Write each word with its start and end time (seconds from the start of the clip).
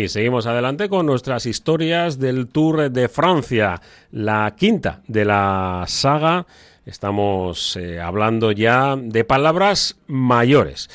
Y 0.00 0.08
seguimos 0.08 0.46
adelante 0.46 0.88
con 0.88 1.04
nuestras 1.04 1.44
historias 1.44 2.18
del 2.18 2.48
Tour 2.48 2.90
de 2.90 3.06
Francia, 3.10 3.82
la 4.12 4.54
quinta 4.56 5.02
de 5.06 5.26
la 5.26 5.84
saga. 5.88 6.46
Estamos 6.86 7.76
eh, 7.76 8.00
hablando 8.00 8.50
ya 8.50 8.96
de 8.96 9.24
palabras 9.24 9.98
mayores. 10.06 10.88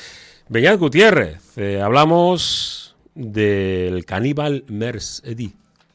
Beñat 0.48 0.80
Gutiérrez, 0.80 1.56
eh, 1.56 1.80
hablamos 1.80 2.96
del 3.14 4.04
caníbal 4.04 4.64
Mercedes. 4.66 5.52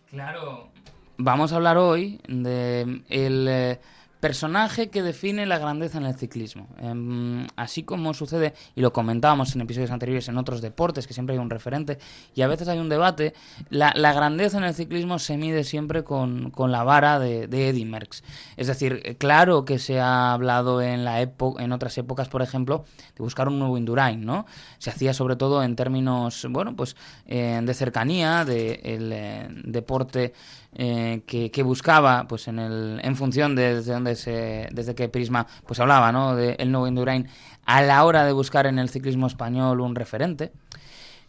Claro, 0.10 0.70
vamos 1.18 1.52
a 1.52 1.58
hablar 1.58 1.78
hoy 1.78 2.22
de 2.30 3.02
el 3.10 3.48
eh, 3.50 3.80
personaje 4.22 4.90
que 4.90 5.02
define 5.02 5.46
la 5.46 5.58
grandeza 5.58 5.98
en 5.98 6.06
el 6.06 6.16
ciclismo. 6.16 6.68
Em, 6.80 7.48
así 7.58 7.84
como 7.84 8.14
sucede, 8.14 8.54
y 8.76 8.82
lo 8.82 8.94
comentábamos 8.94 9.54
en 9.56 9.62
episodios 9.62 9.92
anteriores 9.92 10.30
en 10.30 10.38
otros 10.38 10.62
deportes, 10.62 11.08
que 11.08 11.14
siempre 11.14 11.34
hay 11.34 11.40
un 11.40 11.50
referente 11.50 11.98
y 12.36 12.44
a 12.44 12.48
veces 12.48 12.68
hay 12.68 12.80
un 12.80 12.88
debate, 12.88 13.34
la, 13.70 13.92
grandeza 14.14 14.60
en 14.60 14.64
el 14.64 14.76
ciclismo 14.76 15.20
se 15.20 15.38
mide 15.38 15.64
siempre 15.64 16.04
con, 16.04 16.54
la 16.56 16.84
vara 16.84 17.20
de, 17.20 17.48
de, 17.48 17.70
Eddy 17.70 17.84
Merckx. 17.84 18.24
Es 18.58 18.68
decir, 18.68 19.18
claro 19.18 19.66
que 19.66 19.80
se 19.80 20.00
ha 20.00 20.34
hablado 20.34 20.82
en, 20.82 21.04
la 21.04 21.22
en 21.22 21.72
otras 21.72 21.98
épocas, 21.98 22.30
por 22.30 22.44
ejemplo, 22.44 22.86
de 23.16 23.24
buscar 23.24 23.48
un 23.48 23.58
nuevo 23.58 23.78
Indurain, 23.78 24.24
¿no? 24.24 24.46
Se 24.78 24.92
hacía 24.92 25.14
sobre 25.14 25.36
todo 25.36 25.64
en 25.64 25.76
términos, 25.76 26.46
bueno, 26.50 26.76
pues 26.76 26.96
eh, 27.26 27.60
de 27.64 27.74
cercanía, 27.74 28.46
de 28.46 28.80
eh, 28.84 29.48
deporte 29.64 30.34
eh, 30.74 31.24
que, 31.26 31.64
buscaba, 31.64 32.28
pues 32.30 32.48
en, 32.48 32.58
el, 32.58 33.02
en 33.04 33.16
función 33.18 33.56
de 33.56 33.76
desde, 33.76 33.92
donde 33.92 34.11
se, 34.16 34.68
desde 34.72 34.96
que 34.96 35.10
Prisma 35.10 35.48
pues 35.66 35.80
hablaba, 35.80 36.12
¿no? 36.12 36.36
Del 36.36 36.72
nuevo 36.72 36.88
Indurain, 36.88 37.28
a 37.66 37.82
la 37.82 38.04
hora 38.04 38.26
de 38.26 38.32
buscar 38.32 38.66
en 38.66 38.80
el 38.80 38.90
ciclismo 38.90 39.28
español 39.28 39.82
un 39.82 39.96
referente. 39.96 40.52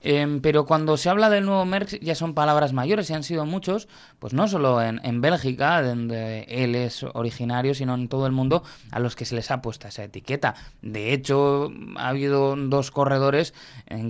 Em, 0.05 0.41
pero 0.41 0.67
cuando 0.67 0.97
se 0.97 1.09
habla 1.09 1.31
del 1.31 1.47
nuevo 1.47 1.65
Merckx 1.65 2.01
ya 2.01 2.17
son 2.17 2.35
palabras 2.35 2.73
mayores 2.73 3.09
y 3.09 3.15
han 3.15 3.23
sido 3.23 3.47
muchos, 3.47 3.89
pues 4.19 4.35
no 4.35 4.49
solo 4.49 4.83
en, 4.83 5.01
en, 5.05 5.21
Bélgica, 5.21 5.81
donde 5.81 6.43
él 6.49 6.75
es 6.75 7.05
originario, 7.05 7.73
sino 7.73 7.95
en 7.95 8.09
todo 8.09 8.27
el 8.27 8.33
mundo 8.33 8.65
a 8.91 8.99
los 8.99 9.15
que 9.15 9.25
se 9.25 9.37
les 9.37 9.51
ha 9.53 9.63
puesto 9.63 9.87
esa 9.87 10.03
etiqueta. 10.03 10.57
De 10.83 11.13
hecho, 11.13 11.71
ha 11.97 12.09
habido 12.09 12.57
dos 12.57 12.91
corredores 12.91 13.55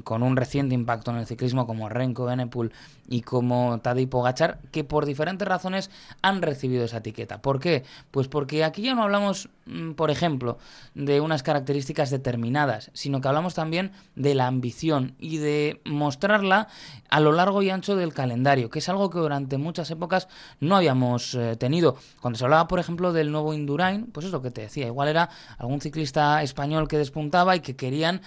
con 0.04 0.22
un 0.22 0.36
reciente 0.36 0.74
impacto 0.74 1.10
en 1.10 1.18
el 1.18 1.26
ciclismo 1.26 1.66
como 1.66 1.90
Renko 1.90 2.24
Benepul 2.24 2.72
y 3.08 3.20
como 3.22 3.78
Tadej 3.80 4.08
Pogachar 4.08 4.58
que 4.70 4.84
por 4.84 5.04
diferentes 5.04 5.46
razones 5.46 5.90
han 6.22 6.40
recibido 6.40 6.84
esa 6.84 6.98
etiqueta. 6.98 7.42
¿Por 7.42 7.60
qué? 7.60 7.84
Pues 8.10 8.28
porque 8.28 8.64
aquí 8.64 8.82
ya 8.82 8.94
no 8.94 9.02
hablamos, 9.02 9.50
por 9.96 10.10
ejemplo, 10.10 10.58
de 10.94 11.20
unas 11.20 11.42
características 11.42 12.10
determinadas, 12.10 12.90
sino 12.94 13.20
que 13.20 13.28
hablamos 13.28 13.54
también 13.54 13.92
de 14.16 14.34
la 14.34 14.46
ambición 14.46 15.14
y 15.18 15.38
de 15.38 15.80
mostrarla 15.84 16.68
a 17.08 17.20
lo 17.20 17.32
largo 17.32 17.62
y 17.62 17.70
ancho 17.70 17.96
del 17.96 18.12
calendario, 18.12 18.70
que 18.70 18.80
es 18.80 18.88
algo 18.88 19.10
que 19.10 19.18
durante 19.18 19.58
muchas 19.58 19.90
épocas 19.90 20.28
no 20.60 20.76
habíamos 20.76 21.34
eh, 21.34 21.56
tenido. 21.56 21.96
Cuando 22.20 22.38
se 22.38 22.44
hablaba, 22.44 22.68
por 22.68 22.80
ejemplo, 22.80 23.12
del 23.12 23.30
nuevo 23.30 23.54
Indurain, 23.54 24.06
pues 24.06 24.26
es 24.26 24.32
lo 24.32 24.42
que 24.42 24.50
te 24.50 24.62
decía, 24.62 24.86
igual 24.86 25.08
era 25.08 25.30
algún 25.58 25.80
ciclista 25.80 26.42
español 26.42 26.88
que 26.88 26.98
despuntaba 26.98 27.56
y 27.56 27.60
que 27.60 27.76
querían 27.76 28.20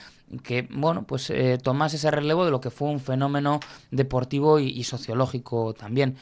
que 0.44 0.68
bueno 0.72 1.06
pues 1.06 1.29
eh, 1.29 1.57
tomase 1.62 1.97
ese 1.97 2.09
relevo 2.12 2.45
de 2.45 2.51
lo 2.51 2.59
que 2.59 2.72
fue 2.72 2.90
un 2.90 3.00
fenómeno 3.00 3.59
deportivo 3.91 4.59
y, 4.59 4.84
sociológico 4.84 5.74
también 5.74 6.18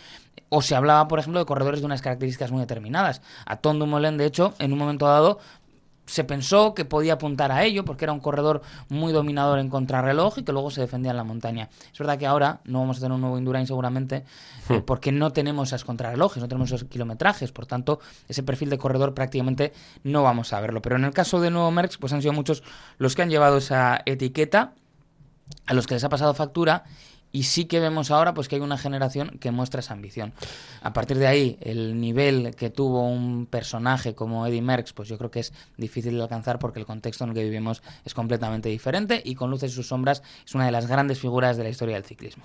o 0.55 0.61
se 0.61 0.75
hablaba 0.75 1.07
por 1.07 1.17
ejemplo 1.17 1.39
de 1.39 1.45
corredores 1.45 1.79
de 1.79 1.87
unas 1.87 2.01
características 2.01 2.51
muy 2.51 2.61
determinadas 2.61 3.23
a 3.45 3.57
Tom 3.57 3.79
Dumoulin 3.79 4.17
de 4.17 4.25
hecho 4.25 4.53
en 4.59 4.71
un 4.71 4.77
momento 4.77 5.07
dado 5.07 5.39
se 6.05 6.23
pensó 6.23 6.73
que 6.73 6.85
podía 6.85 7.13
apuntar 7.13 7.51
a 7.51 7.63
ello 7.63 7.85
porque 7.85 8.05
era 8.05 8.11
un 8.11 8.19
corredor 8.19 8.61
muy 8.89 9.13
dominador 9.13 9.59
en 9.59 9.69
contrarreloj 9.69 10.37
y 10.37 10.43
que 10.43 10.51
luego 10.51 10.69
se 10.69 10.81
defendía 10.81 11.11
en 11.11 11.17
la 11.17 11.23
montaña. 11.23 11.69
Es 11.91 11.97
verdad 11.97 12.17
que 12.17 12.27
ahora 12.27 12.59
no 12.65 12.79
vamos 12.79 12.97
a 12.97 12.99
tener 12.99 13.13
un 13.13 13.21
nuevo 13.21 13.37
Indurain 13.37 13.65
seguramente 13.65 14.25
eh, 14.69 14.79
hmm. 14.79 14.81
porque 14.81 15.13
no 15.13 15.31
tenemos 15.31 15.69
esas 15.69 15.85
contrarrelojes, 15.85 16.41
no 16.41 16.49
tenemos 16.49 16.69
esos 16.69 16.83
kilometrajes, 16.89 17.53
por 17.53 17.65
tanto 17.65 17.99
ese 18.27 18.43
perfil 18.43 18.69
de 18.69 18.77
corredor 18.77 19.13
prácticamente 19.13 19.71
no 20.03 20.23
vamos 20.23 20.51
a 20.51 20.59
verlo. 20.59 20.81
Pero 20.81 20.97
en 20.97 21.05
el 21.05 21.13
caso 21.13 21.39
de 21.39 21.49
Nuevo 21.49 21.71
Merckx 21.71 21.97
pues 21.97 22.11
han 22.11 22.21
sido 22.21 22.33
muchos 22.33 22.63
los 22.97 23.15
que 23.15 23.21
han 23.21 23.29
llevado 23.29 23.57
esa 23.57 24.01
etiqueta 24.05 24.73
a 25.67 25.73
los 25.73 25.87
que 25.87 25.93
les 25.93 26.03
ha 26.03 26.09
pasado 26.09 26.33
factura 26.33 26.83
y 27.33 27.43
sí 27.43 27.65
que 27.65 27.81
vemos 27.81 28.11
ahora 28.11 28.33
pues 28.33 28.47
que 28.47 28.55
hay 28.55 28.61
una 28.61 28.77
generación 28.77 29.37
que 29.39 29.51
muestra 29.51 29.81
esa 29.81 29.93
ambición. 29.93 30.31
A 30.81 30.93
partir 30.93 31.17
de 31.17 31.27
ahí, 31.27 31.57
el 31.61 31.99
nivel 31.99 32.55
que 32.55 32.69
tuvo 32.69 33.09
un 33.09 33.47
personaje 33.47 34.13
como 34.13 34.47
Eddie 34.47 34.61
Merckx, 34.61 34.93
pues 34.93 35.09
yo 35.09 35.17
creo 35.17 35.31
que 35.31 35.39
es 35.41 35.51
difícil 35.75 36.15
de 36.15 36.21
alcanzar 36.21 36.59
porque 36.59 36.79
el 36.79 36.85
contexto 36.85 37.23
en 37.25 37.31
el 37.31 37.35
que 37.35 37.43
vivimos 37.43 37.81
es 38.05 38.13
completamente 38.13 38.69
diferente 38.69 39.21
y 39.25 39.33
con 39.35 39.49
luces 39.49 39.71
y 39.71 39.75
sus 39.75 39.87
sombras 39.87 40.21
es 40.45 40.53
una 40.53 40.67
de 40.67 40.71
las 40.71 40.87
grandes 40.87 41.19
figuras 41.19 41.57
de 41.57 41.63
la 41.63 41.69
historia 41.69 41.95
del 41.95 42.05
ciclismo 42.05 42.43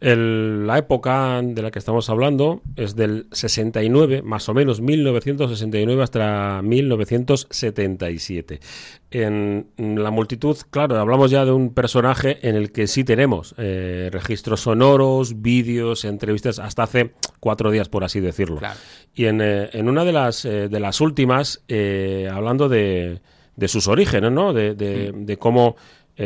la 0.00 0.78
época 0.78 1.40
de 1.42 1.62
la 1.62 1.70
que 1.70 1.78
estamos 1.78 2.10
hablando 2.10 2.60
es 2.76 2.96
del 2.96 3.28
69, 3.32 4.22
más 4.22 4.48
o 4.48 4.54
menos 4.54 4.80
1969 4.80 6.02
hasta 6.02 6.60
1977. 6.62 8.60
En 9.10 9.68
la 9.78 10.10
multitud, 10.10 10.56
claro, 10.70 10.98
hablamos 10.98 11.30
ya 11.30 11.44
de 11.44 11.52
un 11.52 11.72
personaje 11.72 12.46
en 12.46 12.56
el 12.56 12.72
que 12.72 12.88
sí 12.88 13.04
tenemos 13.04 13.54
eh, 13.56 14.10
registros 14.26 14.62
sonoros, 14.62 15.40
vídeos, 15.40 16.04
entrevistas, 16.04 16.58
hasta 16.58 16.82
hace 16.82 17.12
cuatro 17.40 17.70
días, 17.70 17.88
por 17.88 18.04
así 18.04 18.20
decirlo. 18.20 18.60
Y 19.14 19.26
en, 19.26 19.40
eh, 19.40 19.70
en, 19.72 19.88
una 19.88 20.04
de 20.04 20.12
las, 20.12 20.44
eh, 20.44 20.68
de 20.68 20.80
las 20.80 21.00
últimas, 21.00 21.62
hablando 22.32 22.68
de, 22.68 23.20
de, 23.54 23.68
sus 23.68 23.88
orígenes, 23.88 24.32
¿no? 24.32 24.52
De, 24.52 24.74
de, 24.74 25.12
mm. 25.12 25.24
de 25.26 25.36
cómo 25.36 25.76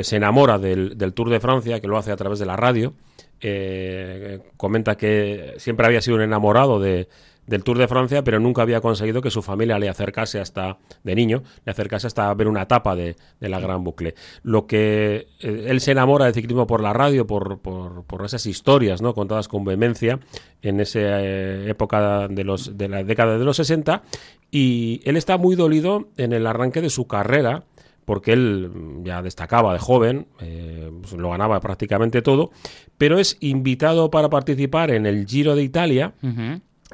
se 0.02 0.16
enamora 0.16 0.58
del, 0.58 0.96
del 0.96 1.12
Tour 1.12 1.30
de 1.30 1.40
Francia, 1.40 1.80
que 1.80 1.88
lo 1.88 1.98
hace 1.98 2.12
a 2.12 2.16
través 2.16 2.38
de 2.38 2.46
la 2.46 2.56
radio 2.56 2.94
eh, 3.42 4.40
comenta 4.56 4.96
que 4.96 5.54
siempre 5.56 5.86
había 5.86 6.02
sido 6.02 6.16
un 6.16 6.22
enamorado 6.22 6.78
de, 6.78 7.08
del 7.50 7.64
Tour 7.64 7.78
de 7.78 7.88
Francia, 7.88 8.22
pero 8.22 8.38
nunca 8.38 8.62
había 8.62 8.80
conseguido 8.80 9.20
que 9.20 9.30
su 9.30 9.42
familia 9.42 9.76
le 9.76 9.88
acercase 9.88 10.38
hasta, 10.38 10.78
de 11.02 11.14
niño, 11.16 11.42
le 11.64 11.72
acercase 11.72 12.06
hasta 12.06 12.32
ver 12.32 12.46
una 12.46 12.62
etapa 12.62 12.94
de, 12.94 13.16
la 13.40 13.58
Gran 13.58 13.82
Bucle. 13.82 14.14
Lo 14.44 14.68
que 14.68 15.26
eh, 15.40 15.64
él 15.66 15.80
se 15.80 15.90
enamora 15.90 16.26
del 16.26 16.34
ciclismo 16.34 16.68
por 16.68 16.80
la 16.80 16.92
radio, 16.92 17.26
por, 17.26 17.58
por, 17.58 18.24
esas 18.24 18.46
historias, 18.46 19.02
¿no? 19.02 19.14
Contadas 19.14 19.48
con 19.48 19.64
vehemencia 19.64 20.20
en 20.62 20.78
esa 20.78 21.00
eh, 21.00 21.68
época 21.68 22.28
de, 22.28 22.44
los, 22.44 22.78
de 22.78 22.88
la 22.88 23.02
década 23.02 23.36
de 23.36 23.44
los 23.44 23.56
60, 23.56 24.04
y 24.52 25.00
él 25.04 25.16
está 25.16 25.36
muy 25.36 25.56
dolido 25.56 26.08
en 26.16 26.32
el 26.32 26.46
arranque 26.46 26.80
de 26.80 26.90
su 26.90 27.08
carrera, 27.08 27.64
porque 28.04 28.32
él 28.32 28.70
ya 29.02 29.22
destacaba 29.22 29.72
de 29.72 29.80
joven, 29.80 30.28
eh, 30.40 30.88
pues 31.00 31.14
lo 31.14 31.30
ganaba 31.30 31.58
prácticamente 31.58 32.22
todo, 32.22 32.52
pero 32.96 33.18
es 33.18 33.36
invitado 33.40 34.08
para 34.08 34.30
participar 34.30 34.92
en 34.92 35.06
el 35.06 35.26
Giro 35.26 35.56
de 35.56 35.64
Italia 35.64 36.14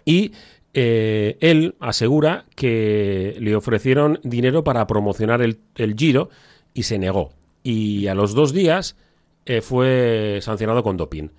y 0.04 0.32
eh, 0.74 1.38
él 1.40 1.74
asegura 1.80 2.44
que 2.54 3.36
le 3.40 3.56
ofrecieron 3.56 4.20
dinero 4.22 4.62
para 4.62 4.86
promocionar 4.86 5.40
el, 5.42 5.58
Giro 5.96 6.28
y 6.74 6.82
se 6.82 6.98
negó. 6.98 7.32
Y 7.62 8.06
a 8.08 8.14
los 8.14 8.34
dos 8.34 8.52
días 8.52 8.96
eh, 9.46 9.62
fue 9.62 10.40
sancionado 10.42 10.82
con 10.82 10.96
doping. 10.96 11.30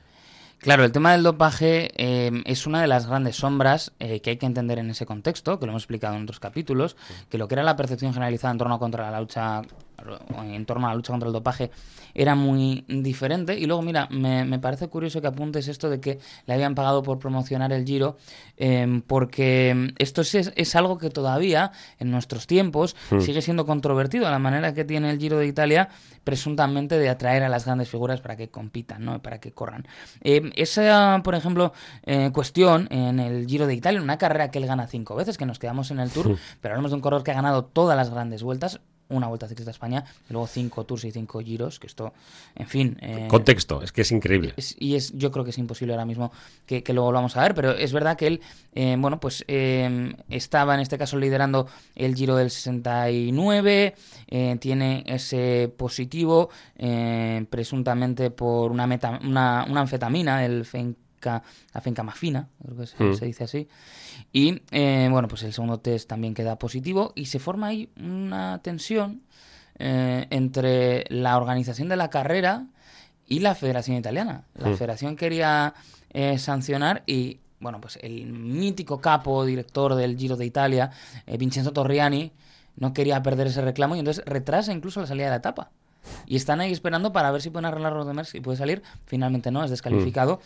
Claro, 0.60 0.84
el 0.84 0.92
tema 0.92 1.12
del 1.12 1.24
dopaje 1.24 1.92
eh, 1.98 2.32
es 2.46 2.66
una 2.66 2.82
de 2.82 2.88
las 2.88 3.06
grandes 3.06 3.36
sombras 3.36 3.94
eh, 4.00 4.22
que 4.22 4.32
hay 4.32 4.38
que 4.38 4.48
entender 4.48 4.80
en 4.80 4.90
ese 4.90 5.06
contexto, 5.06 5.60
que 5.60 5.68
lo 5.68 5.72
hemos 5.72 5.84
explicado 5.84 6.16
en 6.16 6.24
otros 6.24 6.40
capítulos, 6.40 6.98
que 7.30 7.38
lo 7.38 7.48
que 7.48 7.56
era 7.56 7.64
la 7.64 7.76
percepción 7.76 8.12
generalizada 8.12 8.54
en 8.54 8.58
torno 8.58 8.74
a 8.74 8.80
contra 8.80 9.12
la 9.12 9.20
lucha 9.20 9.62
en 10.44 10.66
torno 10.66 10.88
a 10.88 10.92
la 10.92 10.96
lucha 10.96 11.14
contra 11.14 11.28
el 11.28 11.34
dopaje 11.34 11.72
era 12.14 12.36
muy 12.36 12.84
diferente. 12.88 13.58
Y 13.58 13.66
luego, 13.66 13.82
mira, 13.82 14.08
me, 14.10 14.60
parece 14.60 14.88
curioso 14.88 15.22
que 15.22 15.28
apuntes 15.28 15.68
esto 15.68 15.90
de 15.90 16.00
que 16.00 16.20
le 16.46 16.54
habían 16.54 16.76
pagado 16.76 17.04
por 17.04 17.20
promocionar 17.20 17.72
el 17.72 17.86
Giro, 17.86 18.18
em, 18.58 19.02
porque 19.02 19.94
esto 20.00 20.22
es, 20.22 20.34
es, 20.34 20.76
algo 20.76 20.98
que 20.98 21.10
todavía, 21.10 21.72
en 22.00 22.12
nuestros 22.12 22.48
tiempos, 22.48 22.96
hmm. 23.12 23.20
sigue 23.22 23.42
siendo 23.42 23.66
controvertido, 23.66 24.30
la 24.30 24.40
manera 24.40 24.74
que 24.74 24.84
tiene 24.84 25.12
el 25.12 25.20
Giro 25.20 25.38
de 25.38 25.46
Italia, 25.46 25.90
presuntamente 26.24 26.98
de 26.98 27.08
atraer 27.08 27.44
a 27.44 27.50
las 27.50 27.66
grandes 27.66 27.88
figuras 27.88 28.20
para 28.20 28.36
que 28.36 28.50
compitan, 28.50 29.06
¿no? 29.06 29.22
para 29.22 29.40
que 29.40 29.52
corran. 29.52 29.88
Em, 30.22 30.52
esa, 30.56 31.22
por 31.24 31.36
ejemplo, 31.36 31.72
eh, 32.04 32.32
cuestión 32.34 32.88
en 32.92 33.20
el 33.20 33.46
Giro 33.46 33.68
de 33.68 33.76
Italia, 33.76 34.02
una 34.02 34.18
carrera 34.18 34.50
que 34.50 34.58
él 34.58 34.66
gana 34.66 34.88
cinco 34.88 35.16
veces, 35.16 35.38
que 35.38 35.46
nos 35.46 35.60
quedamos 35.60 35.92
en 35.92 36.00
el 36.00 36.10
Tour, 36.10 36.32
hmm. 36.32 36.38
pero 36.62 36.74
hablamos 36.74 36.92
de 36.92 36.96
un 36.96 37.02
corredor 37.02 37.24
que 37.24 37.32
ha 37.32 37.36
ganado 37.36 37.66
todas 37.66 37.96
las 37.96 38.10
grandes 38.10 38.42
vueltas, 38.42 38.82
una 39.10 39.28
Vuelta 39.28 39.48
Ciclista 39.48 39.70
a 39.70 39.74
España, 39.74 40.04
y 40.30 40.34
luego 40.34 40.48
cinco 40.48 40.86
Tours 40.86 41.06
y 41.06 41.12
cinco 41.12 41.40
Giros, 41.42 41.80
que 41.80 41.88
esto, 41.88 42.14
en 42.56 42.68
fin... 42.68 42.98
Eh, 43.02 43.28
Contexto, 43.30 43.82
es 43.82 43.92
que 43.92 44.02
es 44.02 44.12
increíble. 44.12 44.54
y 44.80 44.96
es, 44.96 45.14
yo 45.14 45.32
creo 45.32 45.44
que 45.44 45.52
es 45.52 45.58
imposible 45.58 45.94
ahora 45.94 46.06
mismo 46.06 46.32
que, 46.66 46.84
luego 46.94 47.12
lo 47.12 47.18
vamos 47.18 47.36
a 47.38 47.42
ver, 47.42 47.54
pero 47.54 47.72
es 47.72 47.94
verdad 47.94 48.18
que 48.18 48.28
él, 48.28 48.42
eh, 48.74 48.96
bueno, 49.00 49.20
pues 49.20 49.44
eh, 49.48 50.14
estaba 50.30 50.74
en 50.74 50.82
este 50.82 50.98
caso 50.98 51.18
liderando 51.18 51.68
el 51.96 52.16
Giro 52.16 52.36
del 52.36 52.50
69, 52.50 53.96
tiene 54.60 55.04
ese 55.08 55.72
positivo, 55.76 56.50
presuntamente 57.50 58.32
por 58.32 58.72
una, 58.72 58.88
meta, 58.88 59.20
una, 59.24 59.66
una 59.70 59.82
anfetamina, 59.82 60.46
el 60.46 60.66
la 61.24 61.82
fencamafina, 61.82 62.50
creo 62.64 62.78
que 62.78 62.88
se 62.88 63.04
mm. 63.04 63.20
dice 63.22 63.44
así, 63.44 63.68
y 64.32 64.62
eh, 64.72 65.08
bueno, 65.12 65.28
pues 65.28 65.44
el 65.44 65.54
segundo 65.54 65.80
test 65.80 66.10
también 66.10 66.34
queda 66.34 66.58
positivo 66.58 67.14
y 67.16 67.26
se 67.26 67.40
forma 67.40 67.68
ahí 67.68 67.90
una 68.00 68.60
tensión 68.62 69.22
eh, 69.80 70.26
entre 70.32 71.06
la 71.10 71.38
organización 71.38 71.88
de 71.88 71.98
la 71.98 72.10
carrera 72.10 72.66
y 73.28 73.40
la 73.40 73.54
Federación 73.54 73.98
Italiana. 73.98 74.46
La 74.56 74.70
Mm. 74.70 74.74
Federación 74.76 75.16
quería 75.16 75.74
eh, 76.12 76.40
sancionar 76.40 77.04
y, 77.06 77.40
bueno, 77.60 77.80
pues 77.80 78.00
el 78.02 78.26
mítico 78.26 79.00
capo 79.00 79.46
director 79.46 79.94
del 79.94 80.18
Giro 80.18 80.36
de 80.36 80.46
Italia, 80.46 80.90
eh, 81.26 81.38
Vincenzo 81.38 81.74
Torriani, 81.74 82.32
no 82.78 82.94
quería 82.94 83.22
perder 83.22 83.48
ese 83.48 83.62
reclamo 83.62 83.96
y 83.96 84.00
entonces 84.00 84.24
retrasa 84.26 84.72
incluso 84.72 85.02
la 85.02 85.08
salida 85.08 85.26
de 85.26 85.32
la 85.32 85.38
etapa. 85.38 85.72
Y 86.26 86.36
están 86.38 86.62
ahí 86.62 86.72
esperando 86.72 87.12
para 87.12 87.32
ver 87.32 87.42
si 87.42 87.50
pueden 87.50 87.66
arreglar 87.66 87.94
los 87.94 88.08
demás 88.08 88.34
y 88.36 88.40
puede 88.40 88.58
salir. 88.58 88.82
Finalmente 89.06 89.52
no, 89.52 89.64
es 89.64 89.70
descalificado. 89.70 90.40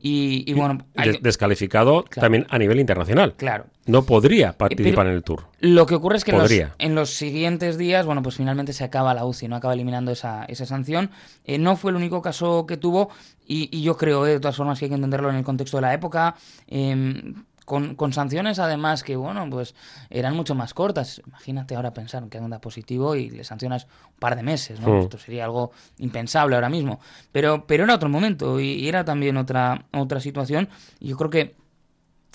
Y, 0.00 0.44
y 0.50 0.54
bueno, 0.54 0.78
hay- 0.96 1.18
descalificado 1.20 2.04
Claro. 2.04 2.24
también 2.24 2.46
a 2.50 2.58
nivel 2.58 2.80
internacional. 2.80 3.34
claro. 3.36 3.66
No 3.84 4.04
podría 4.04 4.52
participar 4.56 4.94
pero- 5.04 5.10
en 5.10 5.16
el 5.16 5.22
Tour. 5.24 5.46
Lo 5.58 5.86
que 5.86 5.96
ocurre 5.96 6.16
es 6.16 6.24
que 6.24 6.30
en 6.30 6.36
los, 6.38 6.44
Podría. 6.44 6.74
en 6.78 6.94
los 6.94 7.10
siguientes 7.10 7.76
días, 7.78 8.06
bueno, 8.06 8.22
pues 8.22 8.36
finalmente 8.36 8.72
se 8.72 8.84
acaba 8.84 9.12
la 9.12 9.24
UCI, 9.24 9.48
no 9.48 9.56
acaba 9.56 9.74
eliminando 9.74 10.12
esa, 10.12 10.44
esa 10.44 10.66
sanción. 10.66 11.10
Eh, 11.44 11.58
no 11.58 11.74
fue 11.76 11.90
el 11.90 11.96
único 11.96 12.22
caso 12.22 12.64
que 12.64 12.76
tuvo 12.76 13.10
y, 13.44 13.68
y 13.76 13.82
yo 13.82 13.96
creo, 13.96 14.24
eh, 14.24 14.30
de 14.34 14.40
todas 14.40 14.56
formas, 14.56 14.78
que 14.78 14.84
hay 14.84 14.88
que 14.90 14.94
entenderlo 14.94 15.30
en 15.30 15.36
el 15.36 15.42
contexto 15.44 15.78
de 15.78 15.80
la 15.82 15.94
época. 15.94 16.36
eh, 16.68 17.34
con, 17.64 17.94
con 17.94 18.12
sanciones, 18.12 18.58
además, 18.58 19.02
que, 19.02 19.16
bueno, 19.16 19.48
pues 19.50 19.74
eran 20.10 20.34
mucho 20.36 20.54
más 20.54 20.74
cortas. 20.74 21.22
Imagínate 21.26 21.74
ahora 21.74 21.92
pensar 21.92 22.28
que 22.28 22.38
anda 22.38 22.60
positivo 22.60 23.14
y 23.16 23.30
le 23.30 23.44
sancionas 23.44 23.84
un 23.84 24.18
par 24.18 24.36
de 24.36 24.42
meses, 24.42 24.80
¿no? 24.80 24.88
Mm. 24.88 25.00
Esto 25.00 25.18
sería 25.18 25.44
algo 25.44 25.72
impensable 25.98 26.54
ahora 26.56 26.68
mismo. 26.68 27.00
Pero, 27.30 27.66
pero 27.66 27.84
era 27.84 27.94
otro 27.94 28.08
momento 28.08 28.60
y, 28.60 28.72
y 28.72 28.88
era 28.88 29.04
también 29.04 29.36
otra, 29.36 29.86
otra 29.92 30.20
situación. 30.20 30.68
Y 31.00 31.08
yo 31.08 31.16
creo 31.16 31.30
que 31.30 31.56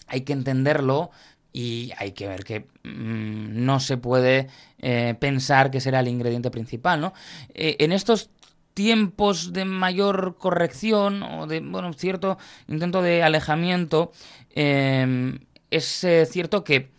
hay 0.07 0.21
que 0.21 0.33
entenderlo 0.33 1.11
y 1.53 1.91
hay 1.97 2.11
que 2.11 2.27
ver 2.27 2.43
que 2.43 2.67
mm, 2.83 3.65
no 3.65 3.79
se 3.79 3.97
puede 3.97 4.47
eh, 4.79 5.15
pensar 5.19 5.71
que 5.71 5.81
será 5.81 6.01
el 6.01 6.07
ingrediente 6.07 6.51
principal, 6.51 7.01
¿no? 7.01 7.13
Eh, 7.53 7.77
en 7.79 7.91
estos 7.91 8.29
tiempos 8.77 9.53
de 9.53 9.65
mayor 9.65 10.35
corrección 10.37 11.23
o 11.23 11.47
de, 11.47 11.61
bueno, 11.61 11.91
cierto 11.93 12.37
intento 12.67 13.01
de 13.01 13.23
alejamiento, 13.23 14.11
eh, 14.53 15.39
es 15.71 16.03
eh, 16.03 16.27
cierto 16.27 16.63
que 16.63 16.91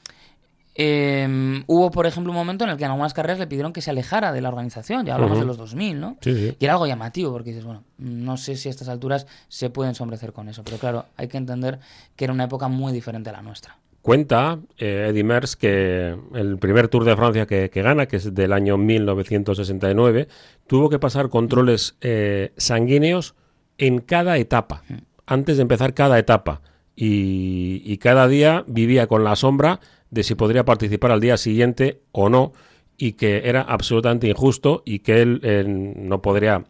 eh, 0.75 1.63
hubo, 1.69 1.93
por 1.93 2.07
ejemplo, 2.07 2.33
un 2.33 2.37
momento 2.37 2.65
en 2.65 2.71
el 2.71 2.79
que 2.79 2.83
en 2.83 2.91
algunas 2.91 3.15
carreras 3.15 3.39
le 3.39 3.47
pidieron 3.47 3.73
que 3.73 3.81
se 3.81 3.91
alejara 3.91 4.33
de 4.33 4.41
la 4.41 4.49
organización, 4.49 5.07
ya 5.07 5.15
hablamos 5.15 5.39
de 5.39 5.45
los 5.45 5.57
2000, 5.57 6.01
¿no? 6.01 6.17
Sí, 6.21 6.35
sí. 6.35 6.57
Y 6.59 6.65
era 6.65 6.75
algo 6.75 6.89
llamativo, 6.89 7.31
porque 7.31 7.51
dices, 7.51 7.65
bueno, 7.65 7.85
no 7.97 8.37
sé 8.37 8.57
si 8.57 8.67
a 8.69 8.73
estas 8.73 8.89
alturas 8.89 9.29
se 9.47 9.71
pueden 9.71 9.95
sombrecer 9.95 10.33
con 10.33 10.49
eso, 10.49 10.65
pero 10.65 10.79
claro, 10.79 11.05
hay 11.17 11.29
que 11.29 11.37
entender 11.37 11.79
que 12.17 12.25
era 12.25 12.35
una 12.35 12.45
época 12.45 12.67
muy 12.67 12.93
diferente 12.93 13.31
a 13.31 13.35
la 13.35 13.43
nuestra. 13.43 13.77
Cuenta 14.09 14.61
eh, 14.79 15.09
Eddy 15.11 15.23
Merckx 15.23 15.55
que 15.57 16.17
el 16.33 16.57
primer 16.57 16.89
Tour 16.89 17.05
de 17.05 17.15
Francia 17.15 17.45
que, 17.45 17.69
que 17.69 17.83
gana, 17.83 18.09
que 18.09 18.17
es 18.17 18.35
del 18.35 18.55
año 18.55 18.79
1969, 18.79 20.29
tuvo 20.67 20.89
que 20.89 20.99
pasar 20.99 21.29
controles 21.29 21.99
eh, 22.01 22.55
sanguíneos 22.57 23.35
en 23.77 23.99
cada 23.99 24.39
etapa, 24.39 24.83
antes 25.27 25.59
de 25.59 25.63
empezar 25.63 25.93
cada 25.93 26.19
etapa. 26.19 26.63
Y, 26.97 27.83
y 27.85 27.99
cada 27.99 28.27
día 28.29 28.65
vivía 28.67 29.09
con 29.09 29.25
la 29.25 29.37
sombra 29.37 29.79
de 30.09 30.23
si 30.23 30.35
podría 30.35 30.65
participar 30.65 31.11
al 31.11 31.21
día 31.21 31.37
siguiente 31.37 32.01
o 32.11 32.31
no, 32.31 32.55
y 32.97 33.13
que 33.13 33.43
era 33.47 33.61
absolutamente 33.61 34.27
injusto 34.27 34.83
y 34.87 35.01
que 35.01 35.21
él 35.21 35.41
eh, 35.43 35.65
no 35.67 36.23
podría 36.23 36.65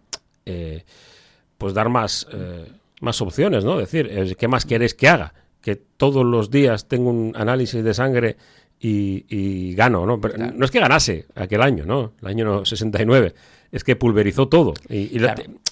eh, 0.45 0.85
pues 1.57 1.73
dar 1.73 1.89
más, 1.89 2.27
más 3.01 3.21
opciones, 3.21 3.65
¿no? 3.65 3.79
Decir, 3.79 4.09
eh, 4.11 4.35
¿qué 4.37 4.49
más 4.49 4.67
queréis 4.67 4.95
que 4.95 5.09
haga? 5.09 5.35
Que 5.69 5.77
todos 5.77 6.25
los 6.25 6.51
días 6.51 6.89
tengo 6.89 7.11
un 7.11 7.35
análisis 7.37 7.85
de 7.85 7.93
sangre 7.93 8.37
y, 8.81 9.27
y 9.29 9.75
gano, 9.75 10.07
¿no? 10.07 10.19
Pero 10.19 10.39
no 10.39 10.65
es 10.65 10.71
que 10.71 10.81
ganase 10.81 11.27
aquel 11.35 11.61
año, 11.61 11.85
¿no? 11.85 12.13
El 12.23 12.29
año 12.29 12.65
69. 12.65 13.35
Es 13.71 13.85
que 13.85 13.95
pulverizó 13.95 14.49
todo. 14.49 14.73
Y, 14.89 15.21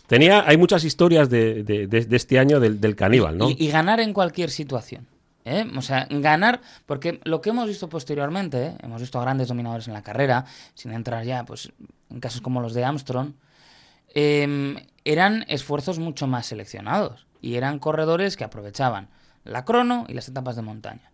tenía, 0.07 0.45
hay 0.47 0.59
muchas 0.59 0.85
historias 0.85 1.31
de, 1.31 1.63
de- 1.65 1.87
de- 1.87 2.05
de 2.05 2.17
este 2.17 2.39
año 2.39 2.61
del, 2.61 2.79
del 2.79 2.95
caníbal, 2.95 3.39
¿no? 3.39 3.49
Y, 3.49 3.57
y 3.59 3.69
ganar 3.71 4.01
en 4.01 4.13
cualquier 4.13 4.51
situación. 4.51 5.07
¿eh? 5.47 5.65
O 5.75 5.81
sea, 5.81 6.07
ganar, 6.11 6.61
porque 6.85 7.21
lo 7.25 7.41
que 7.41 7.49
hemos 7.49 7.67
visto 7.69 7.89
posteriormente, 7.89 8.67
¿eh? 8.67 8.73
hemos 8.83 9.01
visto 9.01 9.19
a 9.19 9.23
grandes 9.23 9.49
dominadores 9.49 9.89
en 9.89 9.95
la 9.95 10.03
carrera, 10.03 10.45
sin 10.75 10.93
entrar 10.93 11.25
ya 11.25 11.45
pues, 11.47 11.73
en 12.11 12.21
casos 12.21 12.43
como 12.43 12.61
los 12.61 12.75
de 12.75 12.85
Armstrong, 12.85 13.31
eh, 14.15 14.77
eran 15.07 15.47
esfuerzos 15.49 15.99
mucho 15.99 16.27
más 16.27 16.45
seleccionados 16.47 17.27
y 17.41 17.55
eran 17.55 17.79
corredores 17.79 18.37
que 18.37 18.45
aprovechaban 18.45 19.09
la 19.47 19.65
crono 19.65 20.05
y 20.09 20.15
las 20.15 20.29
etapas 20.29 20.57
de 20.57 20.63
montaña. 20.63 21.11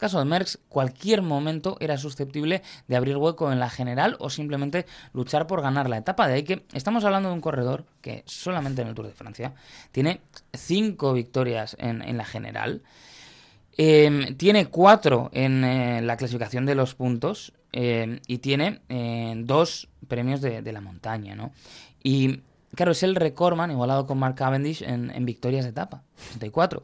Caso 0.00 0.18
de 0.18 0.24
Merckx, 0.24 0.58
cualquier 0.70 1.20
momento 1.20 1.76
era 1.78 1.98
susceptible 1.98 2.62
de 2.88 2.96
abrir 2.96 3.18
hueco 3.18 3.52
en 3.52 3.60
la 3.60 3.68
general 3.68 4.16
o 4.18 4.30
simplemente 4.30 4.86
luchar 5.12 5.46
por 5.46 5.60
ganar 5.60 5.90
la 5.90 5.98
etapa. 5.98 6.26
De 6.26 6.34
ahí 6.34 6.42
que 6.42 6.64
estamos 6.72 7.04
hablando 7.04 7.28
de 7.28 7.34
un 7.34 7.42
corredor 7.42 7.84
que 8.00 8.22
solamente 8.24 8.80
en 8.80 8.88
el 8.88 8.94
Tour 8.94 9.08
de 9.08 9.12
Francia 9.12 9.52
tiene 9.92 10.22
cinco 10.54 11.12
victorias 11.12 11.76
en, 11.78 12.16
la 12.16 12.24
general. 12.24 12.80
Eh, 13.76 14.34
tiene 14.38 14.66
cuatro 14.66 15.28
en 15.34 15.64
eh, 15.64 16.00
la 16.00 16.16
clasificación 16.16 16.64
de 16.64 16.76
los 16.76 16.94
puntos 16.94 17.52
eh, 17.72 18.20
y 18.26 18.38
tiene 18.38 18.80
eh, 18.88 19.34
dos 19.36 19.88
premios 20.08 20.40
de, 20.40 20.62
de 20.62 20.72
la 20.72 20.80
montaña, 20.80 21.34
¿no? 21.34 21.52
Y 22.02 22.40
claro, 22.74 22.92
es 22.92 23.02
el 23.02 23.16
recordman 23.16 23.70
igualado 23.70 24.06
con 24.06 24.18
Mark 24.18 24.34
Cavendish 24.34 24.82
en, 24.82 25.10
en 25.10 25.26
victorias 25.26 25.64
de 25.64 25.70
etapa, 25.72 26.02
64. 26.16 26.82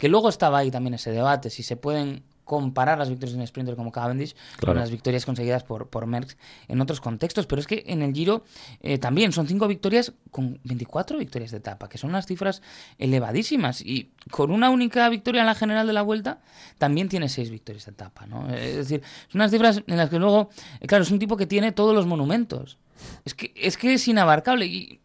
Que 0.00 0.08
luego 0.08 0.28
estaba 0.28 0.58
ahí 0.58 0.70
también 0.72 0.94
ese 0.94 1.12
debate, 1.12 1.50
si 1.50 1.62
se 1.62 1.76
pueden 1.76 2.24
comparar 2.44 2.98
las 2.98 3.08
victorias 3.08 3.34
de 3.36 3.40
un 3.42 3.46
sprinter 3.46 3.76
como 3.76 3.92
Cavendish 3.92 4.34
Claro. 4.56 4.72
con 4.72 4.76
las 4.80 4.90
victorias 4.90 5.24
conseguidas 5.24 5.62
por, 5.62 5.86
por 5.88 6.06
Merckx 6.06 6.36
en 6.66 6.80
otros 6.80 7.00
contextos. 7.00 7.46
Pero 7.46 7.60
es 7.60 7.68
que 7.68 7.84
en 7.86 8.02
el 8.02 8.12
Giro 8.12 8.42
eh, 8.80 8.98
también 8.98 9.30
son 9.32 9.46
cinco 9.46 9.68
victorias 9.68 10.12
con 10.32 10.58
24 10.64 11.16
victorias 11.16 11.52
de 11.52 11.58
etapa, 11.58 11.88
que 11.88 11.96
son 11.96 12.10
unas 12.10 12.26
cifras 12.26 12.60
elevadísimas. 12.98 13.80
Y 13.82 14.10
con 14.32 14.50
una 14.50 14.70
única 14.70 15.08
victoria 15.08 15.42
en 15.42 15.46
la 15.46 15.54
general 15.54 15.86
de 15.86 15.92
la 15.92 16.02
vuelta, 16.02 16.40
también 16.78 17.08
tiene 17.08 17.28
seis 17.28 17.50
victorias 17.50 17.84
de 17.84 17.92
etapa. 17.92 18.26
¿no? 18.26 18.52
Es 18.52 18.76
decir, 18.76 19.02
son 19.28 19.40
unas 19.42 19.52
cifras 19.52 19.82
en 19.86 19.96
las 19.96 20.10
que 20.10 20.18
luego, 20.18 20.50
eh, 20.80 20.86
claro, 20.88 21.04
es 21.04 21.10
un 21.12 21.20
tipo 21.20 21.36
que 21.36 21.46
tiene 21.46 21.70
todos 21.70 21.94
los 21.94 22.06
monumentos. 22.06 22.78
Es 23.24 23.34
que 23.34 23.52
es, 23.54 23.76
que 23.76 23.94
es 23.94 24.08
inabarcable 24.08 24.66
y, 24.66 24.98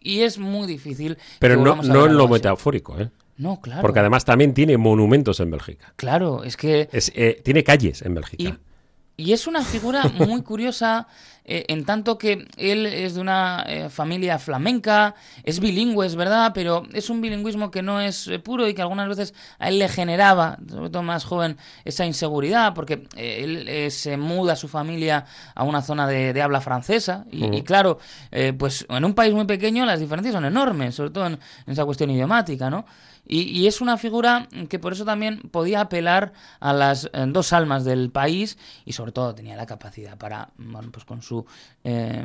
y 0.00 0.20
es 0.20 0.38
muy 0.38 0.66
difícil. 0.68 1.18
Pero 1.40 1.56
no, 1.56 1.76
no 1.82 2.06
en 2.06 2.16
lo 2.16 2.24
así. 2.24 2.32
metafórico, 2.34 3.00
¿eh? 3.00 3.10
No, 3.42 3.60
claro. 3.60 3.82
Porque 3.82 3.98
además 3.98 4.24
también 4.24 4.54
tiene 4.54 4.78
monumentos 4.78 5.40
en 5.40 5.50
Bélgica. 5.50 5.92
Claro, 5.96 6.44
es 6.44 6.56
que 6.56 6.88
Es, 6.92 7.10
eh, 7.16 7.40
tiene 7.42 7.64
calles 7.64 8.02
en 8.02 8.14
Bélgica. 8.14 8.42
Y, 8.42 8.54
y 9.16 9.32
es 9.32 9.46
una 9.46 9.62
figura 9.62 10.04
muy 10.04 10.42
curiosa 10.42 11.06
eh, 11.44 11.64
en 11.68 11.84
tanto 11.84 12.18
que 12.18 12.46
él 12.56 12.86
es 12.86 13.14
de 13.14 13.20
una 13.20 13.64
eh, 13.66 13.88
familia 13.88 14.38
flamenca, 14.38 15.16
es 15.42 15.58
bilingüe, 15.58 16.06
es 16.06 16.14
verdad, 16.14 16.52
pero 16.54 16.84
es 16.92 17.10
un 17.10 17.20
bilingüismo 17.20 17.70
que 17.70 17.82
no 17.82 18.00
es 18.00 18.28
eh, 18.28 18.38
puro 18.38 18.68
y 18.68 18.74
que 18.74 18.82
algunas 18.82 19.08
veces 19.08 19.34
a 19.58 19.68
él 19.68 19.80
le 19.80 19.88
generaba, 19.88 20.58
sobre 20.68 20.90
todo 20.90 21.02
más 21.02 21.24
joven, 21.24 21.56
esa 21.84 22.06
inseguridad, 22.06 22.74
porque 22.74 23.08
eh, 23.16 23.40
él 23.42 23.68
eh, 23.68 23.90
se 23.90 24.16
muda 24.16 24.54
su 24.54 24.68
familia 24.68 25.24
a 25.54 25.64
una 25.64 25.82
zona 25.82 26.06
de, 26.06 26.32
de 26.32 26.42
habla 26.42 26.60
francesa 26.60 27.24
y, 27.30 27.44
y 27.56 27.62
claro, 27.62 27.98
eh, 28.30 28.52
pues 28.52 28.86
en 28.88 29.04
un 29.04 29.14
país 29.14 29.34
muy 29.34 29.44
pequeño 29.44 29.84
las 29.84 29.98
diferencias 29.98 30.34
son 30.34 30.44
enormes, 30.44 30.94
sobre 30.94 31.10
todo 31.10 31.26
en, 31.26 31.32
en 31.66 31.72
esa 31.72 31.84
cuestión 31.84 32.10
idiomática, 32.10 32.70
¿no? 32.70 32.84
Y, 33.26 33.42
y 33.42 33.66
es 33.66 33.80
una 33.80 33.98
figura 33.98 34.48
que 34.68 34.78
por 34.80 34.92
eso 34.92 35.04
también 35.04 35.40
podía 35.52 35.80
apelar 35.80 36.32
a 36.58 36.72
las 36.72 37.08
dos 37.28 37.52
almas 37.52 37.84
del 37.84 38.10
país 38.10 38.58
y 38.84 38.94
sobre 38.94 39.01
todo 39.10 39.34
tenía 39.34 39.56
la 39.56 39.66
capacidad 39.66 40.16
para, 40.16 40.50
pues 40.92 41.04
con 41.04 41.22
su, 41.22 41.44
eh, 41.82 42.24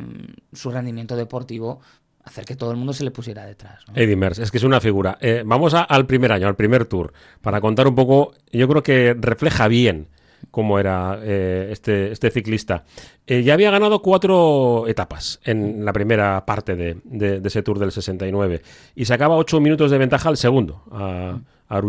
su 0.53 0.69
rendimiento 0.69 1.15
deportivo, 1.15 1.79
hacer 2.23 2.45
que 2.45 2.55
todo 2.55 2.71
el 2.71 2.77
mundo 2.77 2.93
se 2.93 3.03
le 3.03 3.11
pusiera 3.11 3.45
detrás. 3.45 3.83
¿no? 3.87 3.93
Eddie 3.95 4.17
es 4.37 4.51
que 4.51 4.57
es 4.57 4.63
una 4.63 4.79
figura. 4.79 5.17
Eh, 5.21 5.43
vamos 5.45 5.73
al 5.73 6.05
primer 6.05 6.31
año, 6.31 6.47
al 6.47 6.55
primer 6.55 6.85
tour, 6.85 7.13
para 7.41 7.61
contar 7.61 7.87
un 7.87 7.95
poco, 7.95 8.33
yo 8.51 8.67
creo 8.67 8.83
que 8.83 9.15
refleja 9.19 9.67
bien 9.67 10.09
cómo 10.51 10.77
era 10.79 11.19
eh, 11.23 11.69
este, 11.71 12.11
este 12.11 12.29
ciclista. 12.29 12.83
Eh, 13.25 13.43
ya 13.43 13.53
había 13.53 13.71
ganado 13.71 14.01
cuatro 14.01 14.85
etapas 14.87 15.39
en 15.43 15.83
la 15.83 15.93
primera 15.93 16.45
parte 16.45 16.75
de, 16.75 16.97
de- 17.03 17.41
ese 17.47 17.63
tour 17.63 17.79
del 17.79 17.91
69 17.91 18.61
y 18.95 19.05
sacaba 19.05 19.35
ocho 19.35 19.59
minutos 19.59 19.89
de 19.89 19.97
ventaja 19.97 20.29
al 20.29 20.37
segundo, 20.37 20.83
a, 20.91 21.39
a. 21.69 21.81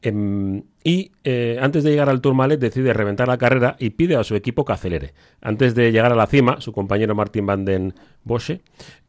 Em, 0.00 0.62
y 0.88 1.12
eh, 1.24 1.58
antes 1.60 1.82
de 1.84 1.90
llegar 1.90 2.08
al 2.08 2.20
Tourmalet 2.20 2.58
decide 2.60 2.92
reventar 2.94 3.28
la 3.28 3.36
carrera 3.36 3.76
y 3.78 3.90
pide 3.90 4.16
a 4.16 4.24
su 4.24 4.34
equipo 4.36 4.64
que 4.64 4.72
acelere. 4.72 5.12
Antes 5.42 5.74
de 5.74 5.92
llegar 5.92 6.12
a 6.12 6.16
la 6.16 6.26
cima, 6.26 6.60
su 6.60 6.72
compañero 6.72 7.14
Martin 7.14 7.44
van 7.46 7.64
den 7.64 7.94
Bosche, 8.24 8.60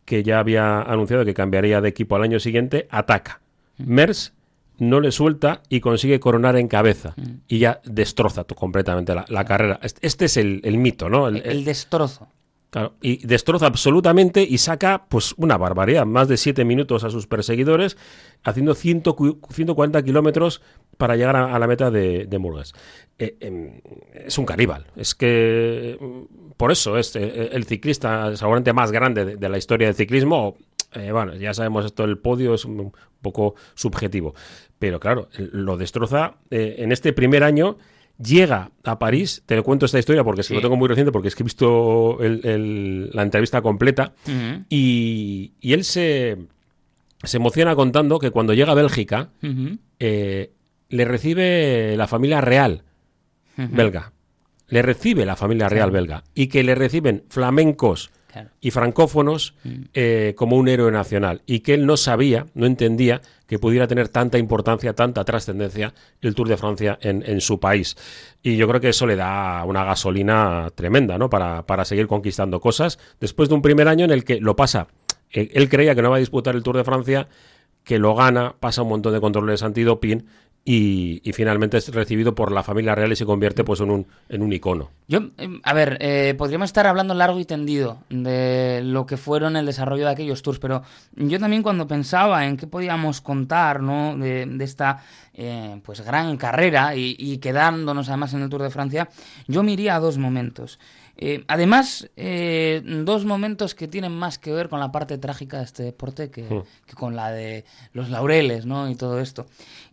que 0.04 0.24
ya 0.24 0.40
había 0.40 0.82
anunciado 0.82 1.24
que 1.24 1.34
cambiaría 1.34 1.80
de 1.80 1.88
equipo 1.90 2.16
al 2.16 2.24
año 2.24 2.40
siguiente, 2.40 2.88
ataca. 2.90 3.40
Mers 3.78 4.34
no 4.78 5.00
le 5.00 5.12
suelta 5.12 5.62
y 5.70 5.80
consigue 5.80 6.20
coronar 6.20 6.56
en 6.58 6.68
cabeza. 6.68 7.14
Y 7.48 7.60
ya 7.60 7.80
destroza 7.86 8.44
completamente 8.44 9.14
la, 9.16 9.26
la 9.30 9.46
carrera. 9.46 9.80
Este, 9.84 10.06
este 10.08 10.26
es 10.26 10.38
el, 10.38 10.62
el 10.64 10.78
mito, 10.78 11.10
¿no? 11.10 11.28
El- 11.28 11.38
El, 11.38 11.44
el 11.50 11.66
destrozo. 11.66 12.28
Claro, 12.72 12.94
y 13.02 13.26
destroza 13.26 13.66
absolutamente 13.66 14.44
y 14.44 14.60
saca 14.60 15.06
pues 15.10 15.34
una 15.38 15.58
barbaridad, 15.58 16.06
más 16.06 16.28
de 16.28 16.38
siete 16.38 16.66
minutos 16.66 17.04
a 17.04 17.10
sus 17.10 17.26
perseguidores, 17.26 17.98
haciendo 18.44 18.76
100 18.76 19.02
cu- 19.02 19.40
140 19.50 20.04
kilómetros 20.04 20.62
para 20.98 21.16
llegar 21.16 21.36
a, 21.36 21.58
la 21.58 21.66
meta 21.66 21.90
de, 21.90 22.26
de 22.28 22.38
Murgas. 22.38 22.74
Eh, 23.18 23.38
em, 23.40 23.82
es 24.14 24.38
un 24.38 24.46
caníbal, 24.46 24.86
es 24.96 25.16
que 25.16 25.98
mm, 26.00 26.52
por 26.58 26.72
eso 26.72 27.00
es 27.00 27.16
eh, 27.16 27.50
el 27.54 27.64
ciclista 27.64 28.36
seguramente 28.36 28.72
más 28.72 28.92
grande 28.92 29.26
de, 29.36 29.50
la 29.50 29.58
historia 29.58 29.88
del 29.88 29.96
ciclismo, 29.96 30.56
eh, 30.94 31.12
bueno, 31.12 31.36
ya 31.38 31.56
sabemos 31.56 31.86
esto, 31.86 32.04
el 32.04 32.20
podio 32.20 32.54
es 32.54 32.66
un 32.66 32.94
poco 33.22 33.56
subjetivo. 33.74 34.36
Pero 34.78 35.00
claro, 35.00 35.28
lo 35.38 35.76
destroza 35.76 36.36
eh, 36.52 36.76
en 36.78 36.92
este 36.92 37.14
primer 37.14 37.44
año 37.44 37.78
llega 38.24 38.72
a 38.84 39.00
París, 39.00 39.44
te 39.46 39.62
cuento 39.62 39.86
esta 39.86 40.00
historia 40.00 40.24
porque 40.24 40.44
se 40.44 40.54
lo 40.54 40.62
tengo 40.62 40.76
muy 40.76 40.88
reciente, 40.88 41.12
porque 41.12 41.30
es 41.30 41.36
que 41.36 41.44
he 41.44 41.46
visto 41.46 42.18
la 42.20 43.24
entrevista 43.24 43.62
completa, 43.62 44.14
y, 44.70 45.54
él 45.62 45.84
se, 45.84 46.38
se, 47.24 47.38
emociona 47.38 47.76
contando 47.76 48.20
que 48.20 48.32
cuando 48.32 48.54
llega 48.54 48.72
a 48.72 48.76
Bélgica, 48.76 49.30
eh, 50.00 50.52
le 50.90 51.06
recibe 51.06 51.96
la 51.98 52.08
familia 52.08 52.42
real 52.42 52.84
belga. 53.56 54.14
Le 54.68 54.82
recibe 54.82 55.26
la 55.26 55.36
familia 55.36 55.68
real 55.68 55.92
belga. 55.92 56.24
Y 56.36 56.48
que 56.48 56.64
le 56.64 56.76
reciben 56.76 57.24
flamencos 57.30 58.12
y 58.62 58.72
francófonos 58.72 59.56
mm. 59.64 59.70
eh, 59.94 60.34
como 60.38 60.58
un 60.58 60.68
héroe 60.68 60.92
nacional 60.92 61.42
y 61.46 61.62
que 61.62 61.74
él 61.74 61.86
no 61.86 61.98
sabía, 61.98 62.46
no 62.54 62.66
entendía 62.66 63.22
que 63.48 63.60
pudiera 63.60 63.88
tener 63.88 64.10
tanta 64.10 64.38
importancia, 64.38 64.94
tanta 64.94 65.24
trascendencia 65.26 65.94
el 66.22 66.36
Tour 66.36 66.50
de 66.50 66.58
Francia 66.58 67.00
en, 67.02 67.42
su 67.42 67.60
país. 67.60 67.98
Y 68.44 68.58
yo 68.58 68.68
creo 68.68 68.80
que 68.80 68.90
eso 68.90 69.08
le 69.08 69.16
da 69.16 69.64
una 69.66 69.84
gasolina 69.84 70.70
tremenda 70.76 71.18
¿no? 71.18 71.30
para, 71.30 71.66
para 71.66 71.86
seguir 71.86 72.08
conquistando 72.08 72.60
cosas 72.60 73.00
después 73.20 73.50
de 73.50 73.56
un 73.56 73.62
primer 73.62 73.88
año 73.88 74.06
en 74.06 74.12
el 74.12 74.24
que 74.24 74.40
lo 74.40 74.56
pasa. 74.56 74.88
Él, 75.32 75.50
él 75.54 75.70
creía 75.70 75.96
que 75.96 76.02
no 76.02 76.12
va 76.12 76.18
a 76.18 76.20
disputar 76.20 76.56
el 76.56 76.64
Tour 76.64 76.78
de 76.78 76.84
Francia 76.84 77.28
que 77.84 77.98
lo 77.98 78.14
gana, 78.14 78.56
pasa 78.60 78.84
un 78.84 78.90
montón 78.90 79.14
de 79.14 79.22
controles 79.22 79.64
antidoping 79.64 80.26
y, 80.72 81.34
finalmente 81.34 81.78
es 81.78 81.92
recibido 81.92 82.36
por 82.36 82.52
la 82.52 82.62
familia 82.62 82.94
real 82.94 83.12
y 83.12 83.16
se 83.16 83.26
convierte 83.26 83.64
pues 83.64 83.80
en 83.80 83.90
un, 83.90 84.06
en 84.30 84.44
un 84.44 84.54
icono. 84.54 84.92
Yo, 85.08 85.22
em, 85.38 85.60
a 85.64 85.74
ver, 85.74 85.98
eh, 86.00 86.36
podríamos 86.38 86.70
estar 86.70 86.86
hablando 86.86 87.16
largo 87.16 87.40
y 87.40 87.46
tendido 87.46 88.04
de 88.12 88.82
lo 88.84 89.08
que 89.08 89.18
fueron 89.18 89.56
el 89.56 89.66
desarrollo 89.66 90.06
de 90.06 90.12
aquellos 90.12 90.44
tours, 90.44 90.60
pero 90.60 90.84
yo 91.16 91.40
también 91.40 91.64
cuando 91.64 91.88
pensaba 91.88 92.46
en 92.46 92.56
qué 92.56 92.68
podíamos 92.68 93.20
contar 93.20 93.82
¿no? 93.82 94.16
de, 94.16 94.48
esta 94.60 95.02
eh, 95.34 95.82
pues 95.84 96.02
gran 96.02 96.38
carrera 96.38 96.96
y, 96.96 97.40
quedándonos 97.40 98.10
además 98.10 98.36
en 98.36 98.44
el 98.44 98.50
Tour 98.50 98.62
de 98.62 98.70
Francia, 98.70 99.10
yo 99.48 99.64
me 99.64 99.72
iría 99.72 99.96
a 99.96 100.00
dos 100.00 100.20
momentos. 100.20 100.78
Eh, 101.22 101.44
además, 101.48 102.10
eh, 102.16 102.82
dos 103.04 103.26
momentos 103.26 103.76
que 103.76 103.90
tienen 103.90 104.14
más 104.14 104.40
que 104.40 104.54
ver 104.54 104.70
con 104.70 104.80
la 104.80 104.94
parte 104.94 105.18
trágica 105.18 105.58
de 105.58 105.66
este 105.66 105.84
deporte 105.84 106.32
que, 106.32 106.44
hmm. 106.44 106.64
con 106.96 107.18
la 107.18 107.30
de 107.32 107.66
los 107.92 108.10
laureles 108.10 108.66
¿no? 108.66 108.90
y 108.90 108.96
todo 108.96 109.20
esto. 109.20 109.46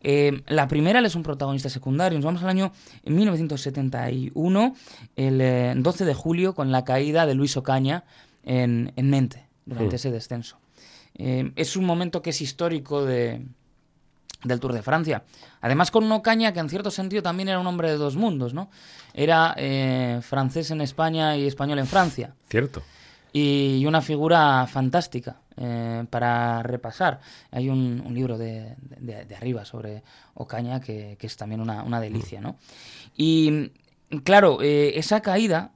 Eh, 0.05 0.43
la 0.47 0.69
primera, 0.69 1.01
él 1.01 1.05
es 1.05 1.17
un 1.17 1.25
protagonista 1.25 1.69
secundario. 1.69 2.17
Nos 2.17 2.25
vamos 2.25 2.45
al 2.45 2.51
año 2.51 2.71
1971, 3.05 4.77
el 5.17 5.83
12 5.83 6.05
de 6.05 6.15
julio, 6.15 6.55
con 6.55 6.71
la 6.71 6.85
caída 6.85 7.27
de 7.27 7.35
Luis 7.35 7.57
Ocaña 7.57 8.05
en, 8.45 8.93
en 8.95 9.11
Mente, 9.11 9.49
durante 9.65 9.95
hmm. 9.95 9.97
ese 9.97 10.11
descenso. 10.13 10.59
es 11.17 11.77
un 11.77 11.87
momento 11.87 12.23
que 12.23 12.31
es 12.31 12.41
histórico 12.41 13.05
de, 13.05 13.43
del 14.45 14.61
Tour 14.61 14.73
de 14.73 14.83
Francia. 14.83 15.23
Además 15.61 15.91
con 15.91 16.11
Ocaña 16.13 16.53
que 16.53 16.61
en 16.61 16.69
cierto 16.69 16.91
sentido 16.91 17.23
también 17.23 17.49
era 17.49 17.59
un 17.59 17.67
hombre 17.67 17.91
de 17.91 17.97
dos 17.97 18.17
mundos, 18.17 18.55
¿no? 18.55 18.71
Era 19.15 19.55
eh, 19.57 20.21
francés 20.23 20.71
en 20.71 20.81
España 20.81 21.37
y 21.37 21.47
español 21.47 21.79
en 21.79 21.87
Francia. 21.87 22.35
Cierto. 22.49 22.83
Y 23.33 23.85
una 23.87 24.01
figura 24.01 24.67
fantástica 24.67 25.37
eh, 25.59 26.05
para 26.11 26.63
repasar. 26.63 27.21
Hay 27.51 27.69
un, 27.69 28.03
libro 28.11 28.39
de, 28.39 28.77
arriba 29.37 29.65
sobre 29.65 30.03
Ocaña 30.35 30.81
que, 30.81 31.17
es 31.19 31.37
también 31.37 31.61
una, 31.61 32.01
delicia, 32.01 32.41
¿no? 32.41 32.57
Y 33.17 33.71
claro, 34.23 34.63
eh, 34.63 34.99
esa 34.99 35.21
caída 35.21 35.73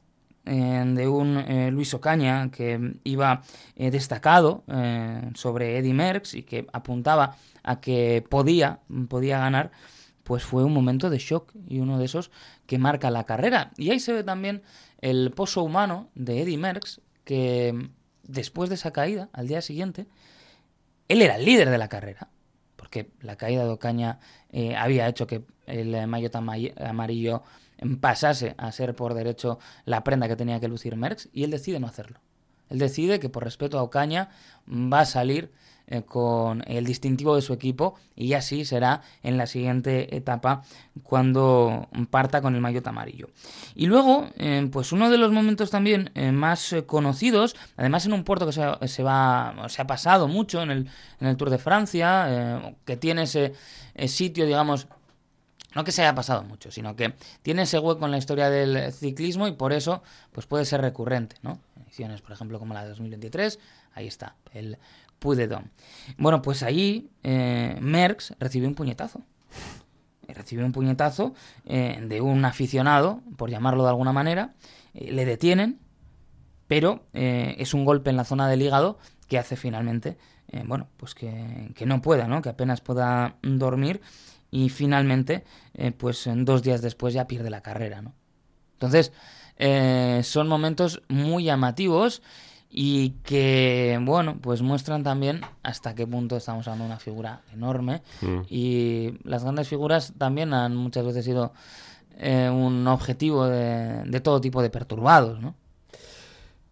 de 0.57 1.09
un 1.09 1.71
Luis 1.73 1.95
Ocaña 1.95 2.51
que 2.51 2.95
iba 3.05 3.43
destacado 3.77 4.65
sobre 5.35 5.79
Eddie 5.79 5.95
Merckx 5.95 6.35
y 6.35 6.43
que 6.43 6.67
apuntaba 6.73 7.37
a 7.63 7.81
que 7.81 8.25
podía, 8.29 8.81
podía 9.09 9.39
ganar, 9.39 9.71
pues 10.25 10.45
fue 10.45 10.65
un 10.65 10.73
momento 10.73 11.11
de 11.11 11.19
shock 11.19 11.53
y 11.69 11.81
uno 11.81 11.99
de 11.99 12.05
esos 12.05 12.31
que 12.67 12.79
marca 12.79 13.11
la 13.11 13.25
carrera. 13.25 13.73
Y 13.77 13.91
ahí 13.91 14.01
se 14.01 14.13
ve 14.13 14.25
también 14.25 14.63
el 15.01 15.31
pozo 15.31 15.63
humano 15.63 16.09
de 16.15 16.43
Eddie 16.43 16.59
Merckx, 16.59 17.01
que 17.25 17.91
después 18.23 18.69
de 18.69 18.77
esa 18.77 18.93
caída, 18.93 19.29
al 19.33 19.49
día 19.49 19.61
siguiente, 19.61 20.07
él 21.09 21.23
era 21.23 21.37
el 21.37 21.45
líder 21.45 21.71
de 21.71 21.79
la 21.79 21.89
carrera, 21.89 22.29
porque 22.77 23.11
la 23.21 23.37
caída 23.37 23.65
de 23.65 23.71
Ocaña 23.71 24.19
eh, 24.51 24.77
había 24.77 25.09
hecho 25.09 25.27
que 25.27 25.43
el 25.67 26.07
maillot 26.07 26.35
amarillo 26.35 27.43
pasase 28.01 28.55
a 28.59 28.73
ser 28.73 28.95
por 28.95 29.15
derecho 29.15 29.59
la 29.85 30.05
prenda 30.05 30.29
que 30.29 30.37
tenía 30.37 30.61
que 30.61 30.69
lucir 30.69 30.97
Merckx, 30.97 31.29
y 31.33 31.45
él 31.45 31.51
decide 31.51 31.81
no 31.81 31.87
hacerlo. 31.87 32.21
Él 32.69 32.79
decide 32.79 33.19
que 33.19 33.29
por 33.29 33.45
respeto 33.45 33.79
a 33.79 33.83
Ocaña 33.83 34.31
va 34.69 35.01
a 35.01 35.05
salir 35.05 35.51
eh, 35.93 36.03
con 36.03 36.63
el 36.69 36.85
distintivo 36.85 37.35
de 37.35 37.43
su 37.43 37.53
equipo 37.53 37.97
y 38.15 38.35
así 38.35 38.65
será 38.65 39.03
en 39.25 39.37
la 39.37 39.49
siguiente 39.49 40.15
etapa 40.15 40.63
cuando 41.03 41.89
parta 42.11 42.41
con 42.41 42.55
el 42.55 42.61
maillot 42.61 42.87
amarillo. 42.87 43.29
Y 43.75 43.87
luego, 43.87 44.29
eh, 44.37 44.69
pues 44.71 44.93
uno 44.93 45.11
de 45.11 45.19
los 45.19 45.33
momentos 45.33 45.73
también 45.73 46.13
eh, 46.15 46.31
más 46.31 46.77
conocidos, 46.87 47.57
además 47.77 48.07
en 48.07 48.13
un 48.13 48.23
puerto 48.23 48.47
que 48.47 48.53
se, 48.53 49.03
va, 49.03 49.67
se 49.69 49.83
ha 49.83 49.87
pasado 49.89 50.29
mucho 50.29 50.63
en 50.63 50.71
el, 50.71 50.89
en 51.19 51.27
el 51.27 51.37
Tour 51.37 51.51
de 51.51 51.59
Francia, 51.59 52.77
que 52.85 52.97
tiene 52.97 53.25
ese 53.25 53.55
sitio, 54.07 54.47
digamos, 54.47 54.87
no 55.75 55.85
que 55.85 55.93
se 55.93 56.03
haya 56.03 56.15
pasado 56.15 56.43
mucho, 56.43 56.71
sino 56.71 56.97
que 56.97 57.15
tiene 57.43 57.63
ese 57.63 57.79
hueco 57.79 58.05
en 58.05 58.11
la 58.11 58.19
historia 58.19 58.51
del 58.51 58.93
ciclismo 58.93 59.47
y 59.47 59.53
por 59.53 59.73
eso 59.73 60.03
pues 60.33 60.47
puede 60.47 60.65
ser 60.65 60.81
recurrente, 60.81 61.37
¿no? 61.43 61.61
Ediciones, 61.85 62.21
por 62.23 62.33
ejemplo, 62.33 62.59
como 62.59 62.75
la 62.75 62.83
de 62.83 62.89
2023, 62.91 63.59
ahí 63.95 64.07
está, 64.07 64.37
el 64.53 64.79
Pudedón. 65.21 65.71
Bueno, 66.17 66.43
pues 66.43 66.63
ahí 66.63 67.11
eh, 67.23 67.77
Merckx 67.81 68.35
recibió 68.41 68.69
un 68.69 68.75
puñetazo. 68.75 69.21
Recibió 70.27 70.65
un 70.65 70.73
puñetazo 70.73 71.35
eh, 71.67 72.03
de 72.03 72.21
un 72.21 72.45
aficionado, 72.45 73.21
por 73.37 73.51
llamarlo 73.51 73.83
de 73.83 73.91
alguna 73.91 74.13
manera. 74.13 74.55
Eh, 74.95 75.13
le 75.13 75.25
detienen, 75.25 75.79
pero 76.69 77.05
eh, 77.13 77.57
es 77.59 77.75
un 77.75 77.85
golpe 77.85 78.11
en 78.11 78.17
la 78.17 78.25
zona 78.25 78.49
del 78.49 78.63
hígado 78.63 78.99
que 79.29 79.39
hace 79.39 79.57
finalmente, 79.57 80.19
bueno, 80.65 80.89
pues 80.97 81.15
que, 81.15 81.71
que, 81.77 81.87
no 81.87 82.03
pueda, 82.03 82.27
¿no? 82.27 82.43
Que 82.43 82.49
apenas 82.49 82.81
pueda 82.81 83.37
dormir 83.43 84.01
y 84.51 84.69
finalmente, 84.69 85.45
pues 85.99 86.29
dos 86.35 86.63
días 86.63 86.83
después 86.83 87.15
ya 87.15 87.27
pierde 87.27 87.51
la 87.51 87.63
carrera, 87.63 88.03
¿no? 88.03 88.15
Entonces, 88.75 89.13
son 90.27 90.49
momentos 90.49 91.03
muy 91.09 91.45
llamativos 91.45 92.23
y 92.71 93.11
que, 93.25 93.99
bueno, 94.01 94.39
pues 94.41 94.63
muestran 94.63 95.03
también 95.03 95.41
hasta 95.65 95.97
qué 95.97 96.07
punto 96.07 96.37
estamos 96.37 96.69
hablando 96.69 96.85
de 96.85 96.91
una 96.91 97.01
figura 97.01 97.43
enorme 97.53 98.03
mm. 98.23 98.41
y 98.49 99.19
las 99.25 99.43
grandes 99.43 99.67
figuras 99.67 100.15
también 100.17 100.55
han 100.55 100.77
muchas 100.77 101.05
veces 101.05 101.25
sido 101.25 101.53
eh, 102.17 102.49
un 102.49 102.87
objetivo 102.87 103.47
de, 103.47 104.21
todo 104.23 104.41
tipo 104.41 104.63
de 104.63 104.71
perturbados, 104.71 105.41
¿no? 105.41 105.57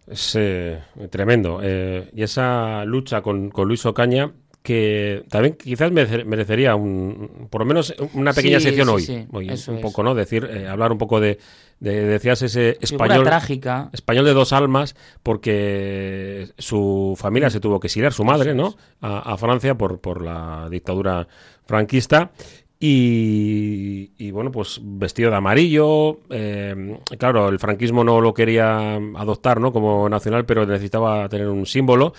Es 0.06 0.37
eh, 0.37 0.80
tremendo. 1.11 1.61
Eh, 1.62 2.11
y 2.14 2.23
esa 2.23 2.85
lucha 2.85 3.20
con, 3.20 3.50
con 3.50 3.66
Luis 3.66 3.85
Ocaña 3.85 4.32
que 4.62 5.25
también 5.31 5.55
quizás 5.55 5.91
merecería 5.93 6.75
un, 6.75 7.49
por 7.50 7.62
lo 7.62 7.67
menos 7.67 7.95
una 8.15 8.33
pequeña 8.33 8.61
sección 8.61 8.88
hoy, 8.88 9.27
un 9.69 9.81
poco, 9.81 10.03
¿no? 10.03 10.15
Decir, 10.15 10.45
eh, 10.45 10.69
hablar 10.69 10.93
un 10.93 10.99
poco 10.99 11.21
de, 11.21 11.38
decías 11.81 12.43
ese 12.43 12.77
español 12.81 13.25
trágica. 13.25 13.88
español 13.93 14.25
de 14.25 14.35
dos 14.35 14.53
almas, 14.53 14.95
porque 15.23 16.49
su 16.59 17.15
familia 17.17 17.50
se 17.50 17.61
tuvo 17.61 17.81
que 17.81 17.87
exiliar, 17.87 18.12
su 18.12 18.25
madre, 18.25 18.55
¿no? 18.55 18.77
A, 19.00 19.33
a 19.33 19.37
Francia 19.38 19.77
por, 19.77 20.00
por 20.00 20.23
la 20.23 20.69
dictadura 20.71 21.29
franquista 21.65 22.33
y, 22.80 24.30
bueno, 24.30 24.52
pues 24.52 24.80
vestido 24.82 25.30
de 25.30 25.37
amarillo. 25.37 26.20
Eh, 26.30 26.99
claro, 27.18 27.49
el 27.49 27.58
franquismo 27.58 28.04
no 28.04 28.20
lo 28.20 28.32
quería 28.32 28.94
adoptar 29.16 29.61
¿no? 29.61 29.73
como 29.73 30.08
nacional, 30.08 30.47
pero 30.47 30.64
necesitaba 30.64 31.28
tener 31.28 31.49
un 31.49 31.66
símbolo. 31.66 32.14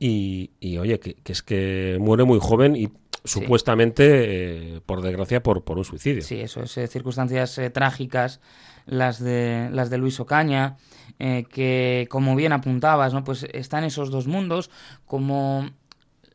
Y, 0.00 0.50
oye, 0.78 0.98
que, 0.98 1.16
es 1.24 1.42
que 1.42 1.96
muere 2.00 2.24
muy 2.24 2.40
joven 2.40 2.74
y 2.74 2.90
supuestamente, 3.22 4.76
eh, 4.76 4.80
por 4.84 5.00
desgracia, 5.00 5.42
por, 5.42 5.62
por 5.62 5.78
un 5.78 5.84
suicidio. 5.84 6.22
Sí, 6.22 6.40
eso 6.40 6.62
es. 6.64 6.76
Eh, 6.76 6.88
circunstancias 6.88 7.60
trágicas, 7.72 8.40
las 8.86 9.22
de, 9.22 9.68
las 9.70 9.90
de 9.90 9.98
Luis 9.98 10.18
Ocaña, 10.18 10.76
que 11.18 12.08
como 12.10 12.34
bien 12.34 12.52
apuntabas, 12.52 13.14
¿no? 13.14 13.22
pues 13.22 13.46
están 13.52 13.84
esos 13.84 14.10
dos 14.10 14.26
mundos, 14.26 14.70
como 15.04 15.70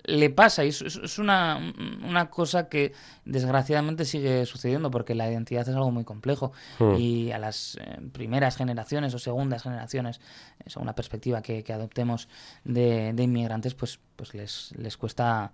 le 0.07 0.29
pasa 0.29 0.65
y 0.65 0.69
es, 0.69 1.19
una, 1.19 2.29
cosa 2.29 2.69
que 2.69 2.93
desgraciadamente 3.25 4.05
sigue 4.05 4.45
sucediendo 4.45 4.91
porque 4.91 5.15
la 5.15 5.29
identidad 5.29 5.67
es 5.67 5.75
algo 5.75 5.91
muy 5.91 6.03
complejo 6.03 6.51
hmm. 6.79 6.95
y 6.95 7.31
a 7.31 7.39
las 7.39 7.77
eh, 7.81 7.99
primeras 8.11 8.57
generaciones 8.57 9.13
o 9.13 9.19
segundas 9.19 9.63
generaciones, 9.63 10.21
es 10.65 10.75
una 10.77 10.93
perspectiva 10.93 11.41
que, 11.41 11.63
adoptemos 11.73 12.29
de, 12.63 13.13
inmigrantes, 13.17 13.73
pues, 13.73 13.99
pues 14.15 14.33
les, 14.33 14.73
les 14.77 14.97
cuesta 14.97 15.51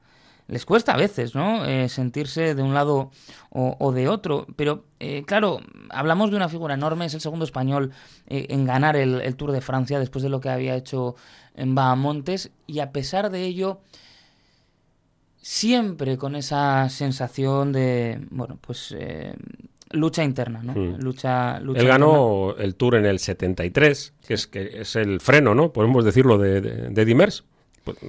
les 0.51 0.65
cuesta 0.65 0.93
a 0.93 0.97
veces, 0.97 1.33
¿no? 1.33 1.65
Eh, 1.65 1.87
sentirse 1.87 2.55
de 2.55 2.61
un 2.61 2.73
lado 2.73 3.11
o, 3.51 3.91
de 3.93 4.09
otro. 4.09 4.45
Pero, 4.57 4.83
eh, 4.99 5.23
claro, 5.25 5.61
hablamos 5.89 6.29
de 6.29 6.35
una 6.35 6.49
figura 6.49 6.73
enorme, 6.73 7.05
es 7.05 7.13
el 7.13 7.21
segundo 7.21 7.45
español 7.45 7.91
eh, 8.27 8.47
en 8.49 8.65
ganar 8.65 8.97
el, 8.97 9.35
Tour 9.37 9.53
de 9.53 9.61
Francia 9.61 9.97
después 9.97 10.23
de 10.23 10.29
lo 10.29 10.41
que 10.41 10.49
había 10.49 10.75
hecho 10.75 11.15
en 11.55 11.73
Bahamontes, 11.73 12.51
y 12.67 12.79
a 12.79 12.91
pesar 12.91 13.29
de 13.29 13.43
ello, 13.43 13.79
siempre 15.41 16.17
con 16.17 16.35
esa 16.35 16.87
sensación 16.89 17.71
de, 17.71 18.25
bueno, 18.29 18.57
pues 18.61 18.95
lucha 19.93 20.23
interna, 20.23 20.61
¿no? 20.63 20.73
Hmm. 20.73 21.01
Lucha, 21.01 21.59
lucha 21.59 21.81
Él 21.81 21.87
ganó 21.87 22.55
el 22.57 22.75
Tour 22.75 22.95
en 22.95 23.05
el 23.05 23.19
73, 23.19 24.13
que 24.25 24.33
es, 24.33 24.47
que 24.47 24.81
es 24.81 24.95
el 24.95 25.19
freno, 25.19 25.55
¿no? 25.55 25.71
Podemos 25.71 26.05
decirlo 26.05 26.37
de, 26.37 26.61
de, 26.61 26.89
de 26.89 27.05
Dimers. 27.05 27.43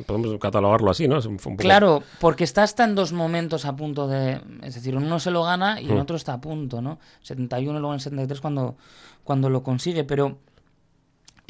Podemos 0.06 0.38
catalogarlo 0.38 0.90
así, 0.90 1.08
¿no? 1.08 1.18
Claro, 1.56 2.02
porque 2.20 2.44
está 2.44 2.62
hasta 2.62 2.84
en 2.84 2.94
dos 2.94 3.14
momentos 3.14 3.64
a 3.64 3.74
punto 3.74 4.06
de... 4.06 4.38
Es 4.62 4.74
decir, 4.74 4.94
uno 4.94 5.18
se 5.18 5.30
lo 5.30 5.44
gana 5.44 5.80
y 5.80 5.88
en 5.88 5.96
hmm. 5.96 6.00
otro 6.00 6.16
está 6.16 6.34
a 6.34 6.40
punto, 6.42 6.82
¿no? 6.82 6.98
71 7.22 7.78
y 7.78 7.80
luego 7.80 7.94
en 7.94 8.00
73 8.00 8.40
cuando, 8.42 8.76
cuando 9.24 9.48
lo 9.48 9.62
consigue, 9.62 10.04
pero 10.04 10.36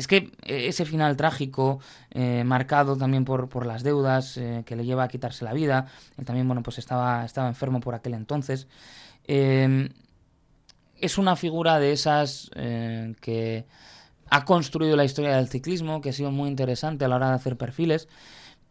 es 0.02 0.08
que 0.08 0.32
ese 0.44 0.84
final 0.84 1.16
trágico, 1.16 1.80
eh, 2.10 2.44
marcado 2.44 2.96
también 2.96 3.24
por, 3.24 3.48
por 3.48 3.66
las 3.66 3.82
deudas 3.82 4.36
eh, 4.36 4.62
que 4.66 4.76
le 4.76 4.84
lleva 4.84 5.04
a 5.04 5.08
quitarse 5.08 5.44
la 5.44 5.52
vida, 5.52 5.86
él 6.18 6.24
también, 6.24 6.46
bueno, 6.46 6.62
pues 6.62 6.78
estaba, 6.78 7.24
estaba 7.24 7.48
enfermo 7.48 7.80
por 7.80 7.94
aquel 7.94 8.14
entonces, 8.14 8.66
eh, 9.24 9.88
es 10.96 11.18
una 11.18 11.36
figura 11.36 11.78
de 11.78 11.92
esas 11.92 12.50
que 13.20 13.66
ha 14.30 14.44
construido 14.44 14.96
la 14.96 15.04
historia 15.04 15.36
del 15.36 15.48
ciclismo, 15.48 16.00
que 16.00 16.10
ha 16.10 16.12
sido 16.12 16.30
muy 16.30 16.48
interesante 16.48 17.04
a 17.04 17.08
la 17.08 17.16
hora 17.16 17.28
de 17.28 17.34
hacer 17.34 17.56
perfiles, 17.56 18.08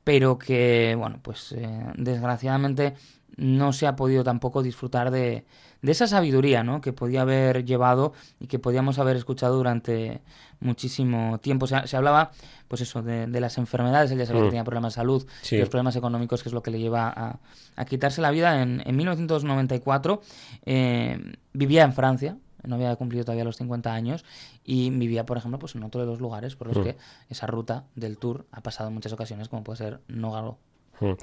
pero 0.04 0.40
que, 0.40 0.96
bueno, 0.98 1.20
pues 1.22 1.52
eh, 1.52 1.86
desgraciadamente 1.96 2.96
no 3.36 3.72
se 3.72 3.86
ha 3.86 3.96
podido 3.96 4.24
tampoco 4.24 4.64
disfrutar 4.64 5.12
de, 5.12 5.46
de 5.82 5.92
esa 5.92 6.08
sabiduría 6.08 6.64
¿no? 6.64 6.82
que 6.82 6.94
podía 6.94 7.22
haber 7.22 7.66
llevado 7.66 8.14
y 8.40 8.48
que 8.48 8.60
podíamos 8.60 9.00
haber 9.00 9.18
escuchado 9.18 9.56
durante 9.58 10.22
muchísimo 10.60 11.40
tiempo. 11.40 11.68
Se, 11.68 11.88
se 11.88 11.98
hablaba, 11.98 12.32
pues 12.68 12.82
eso, 12.82 13.02
de, 13.02 13.28
las 13.28 13.58
enfermedades, 13.58 14.12
él 14.12 14.20
ya 14.20 14.26
sabía 14.26 14.42
que 14.42 14.48
mm. 14.48 14.52
tenía 14.52 14.64
problemas 14.64 14.94
de 14.94 14.96
salud 14.96 15.26
y 15.50 15.58
los 15.58 15.70
problemas 15.70 15.96
económicos, 15.96 16.44
que 16.44 16.50
es 16.50 16.54
lo 16.54 16.62
que 16.62 16.72
le 16.72 16.80
lleva 16.80 17.10
a, 17.10 17.40
a 17.76 17.86
quitarse 17.86 18.22
la 18.22 18.32
vida. 18.32 18.62
En, 18.62 18.82
en 18.86 18.96
1994 18.96 20.22
eh, 20.66 21.20
vivía 21.54 21.84
en 21.84 21.94
Francia, 21.94 22.38
no 22.64 22.76
había 22.76 22.96
cumplido 22.96 23.26
todavía 23.26 23.44
los 23.44 23.58
50 23.58 23.94
años 23.94 24.24
y 24.64 24.90
vivía, 24.92 25.26
por 25.26 25.38
ejemplo, 25.38 25.60
pues 25.60 25.76
en 25.76 25.84
otro 25.84 26.02
de 26.02 26.08
los 26.08 26.20
lugares 26.20 26.56
por 26.56 26.68
los 26.68 26.78
mm. 26.78 26.84
que 26.84 26.98
esa 27.30 27.48
ruta 27.48 27.86
del 27.96 28.18
tour 28.18 28.46
ha 28.52 28.62
pasado 28.62 28.90
en 28.90 28.94
muchas 28.94 29.14
ocasiones, 29.14 29.50
como 29.50 29.64
puede 29.64 29.78
ser 29.78 30.00
Nogaro. 30.08 30.58
Mm. 31.02 31.14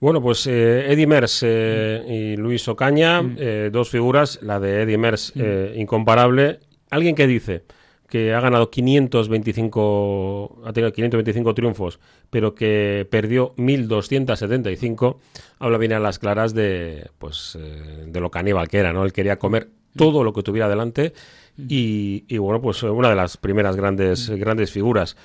Bueno, 0.00 0.20
pues 0.20 0.46
eh, 0.46 0.92
Eddie 0.92 1.06
Mers 1.06 1.42
eh, 1.42 2.04
y 2.06 2.36
Luis 2.36 2.68
Ocaña, 2.68 3.22
mm. 3.22 3.36
eh, 3.38 3.70
dos 3.72 3.88
figuras, 3.88 4.38
la 4.42 4.60
de 4.60 4.82
Eddie 4.82 4.98
Mers 4.98 5.32
incomparable. 5.76 6.60
Alguien 6.90 7.14
que 7.14 7.26
dice 7.26 7.64
que 8.06 8.34
ha 8.34 8.40
ganado 8.40 8.70
525, 8.70 10.62
ha 10.66 10.72
tenido 10.72 10.92
525 10.92 11.54
triunfos, 11.54 12.00
pero 12.30 12.54
que 12.54 13.08
perdió 13.10 13.54
1275, 13.56 15.20
habla 15.58 15.78
bien 15.78 15.94
a 15.94 16.00
las 16.00 16.18
claras 16.18 16.54
de, 16.54 17.08
pues, 17.18 17.58
de 18.06 18.20
lo 18.20 18.30
caníbal 18.30 18.68
que 18.68 18.78
era, 18.78 18.92
¿no? 18.92 19.04
Él 19.04 19.12
quería 19.12 19.38
comer 19.38 19.70
todo 19.96 20.22
lo 20.22 20.32
que 20.32 20.42
tuviera 20.42 20.68
delante 20.68 21.14
y, 21.56 22.36
bueno, 22.36 22.60
pues 22.60 22.82
una 22.82 23.08
de 23.08 23.16
las 23.16 23.36
primeras 23.36 23.74
grandes, 23.74 24.28
grandes 24.30 24.70
figuras. 24.70 25.16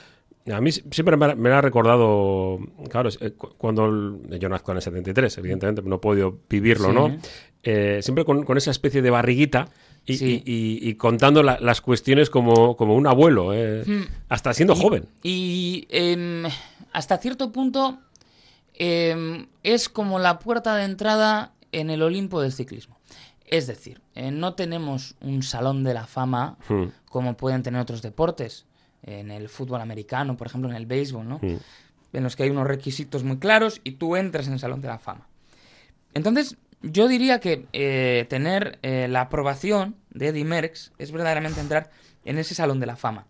A 0.53 0.61
mí 0.61 0.71
siempre 0.71 1.17
me, 1.17 1.49
ha 1.49 1.61
recordado, 1.61 2.59
claro, 2.89 3.09
eh, 3.19 3.31
cuando 3.31 4.19
yo 4.37 4.49
nazco 4.49 4.71
en 4.71 4.77
el 4.77 4.83
73, 4.83 5.37
evidentemente 5.37 5.81
no 5.83 5.95
he 5.95 5.99
podido 5.99 6.39
vivirlo, 6.49 6.91
¿no? 6.91 7.17
Eh, 7.61 7.99
siempre 8.01 8.23
con, 8.23 8.57
esa 8.57 8.71
especie 8.71 9.01
de 9.01 9.09
barriguita 9.09 9.67
y, 10.05 10.93
contando 10.95 11.43
las 11.43 11.81
cuestiones 11.81 12.29
como, 12.29 12.75
como 12.77 12.95
un 12.95 13.05
abuelo, 13.05 13.53
eh, 13.53 13.83
hmm. 13.85 14.03
hasta 14.29 14.53
siendo 14.53 14.75
joven. 14.75 15.07
Y 15.23 15.87
em, 15.89 16.43
hasta 16.93 17.17
cierto 17.17 17.51
punto 17.51 17.99
em, 18.73 19.47
es 19.63 19.89
como 19.89 20.19
la 20.19 20.39
puerta 20.39 20.75
de 20.75 20.85
entrada 20.85 21.53
en 21.71 21.89
el 21.89 22.01
Olimpo 22.01 22.41
del 22.41 22.53
ciclismo. 22.53 22.97
Es 23.45 23.67
decir, 23.67 24.01
eh, 24.15 24.31
no 24.31 24.53
tenemos 24.53 25.15
un 25.21 25.43
salón 25.43 25.83
de 25.83 25.93
la 25.93 26.05
fama 26.05 26.57
hmm. 26.69 26.85
como 27.09 27.35
pueden 27.35 27.61
tener 27.63 27.81
otros 27.81 28.01
deportes, 28.01 28.65
en 29.03 29.31
el 29.31 29.49
fútbol 29.49 29.81
americano, 29.81 30.37
por 30.37 30.47
ejemplo, 30.47 30.69
en 30.69 30.75
el 30.75 30.85
béisbol, 30.85 31.27
¿no? 31.27 31.39
En 31.41 32.23
los 32.23 32.35
que 32.35 32.43
hay 32.43 32.49
unos 32.49 32.67
requisitos 32.67 33.23
muy 33.23 33.37
claros 33.37 33.81
y 33.83 33.93
tú 33.93 34.15
entras 34.15 34.47
en 34.47 34.53
el 34.53 34.59
salón 34.59 34.81
de 34.81 34.87
la 34.87 34.99
fama. 34.99 35.27
Entonces, 36.13 36.57
yo 36.81 37.07
diría 37.07 37.39
que 37.39 37.65
eh, 37.73 38.25
tener 38.29 38.79
eh, 38.81 39.07
la 39.09 39.21
aprobación 39.21 39.95
de 40.11 40.29
Eddie 40.29 40.45
Merckx 40.45 40.91
es 40.97 41.11
verdaderamente 41.11 41.59
entrar 41.59 41.91
en 42.25 42.37
ese 42.37 42.55
salón 42.55 42.79
de 42.79 42.85
la 42.85 42.95
fama. 42.95 43.25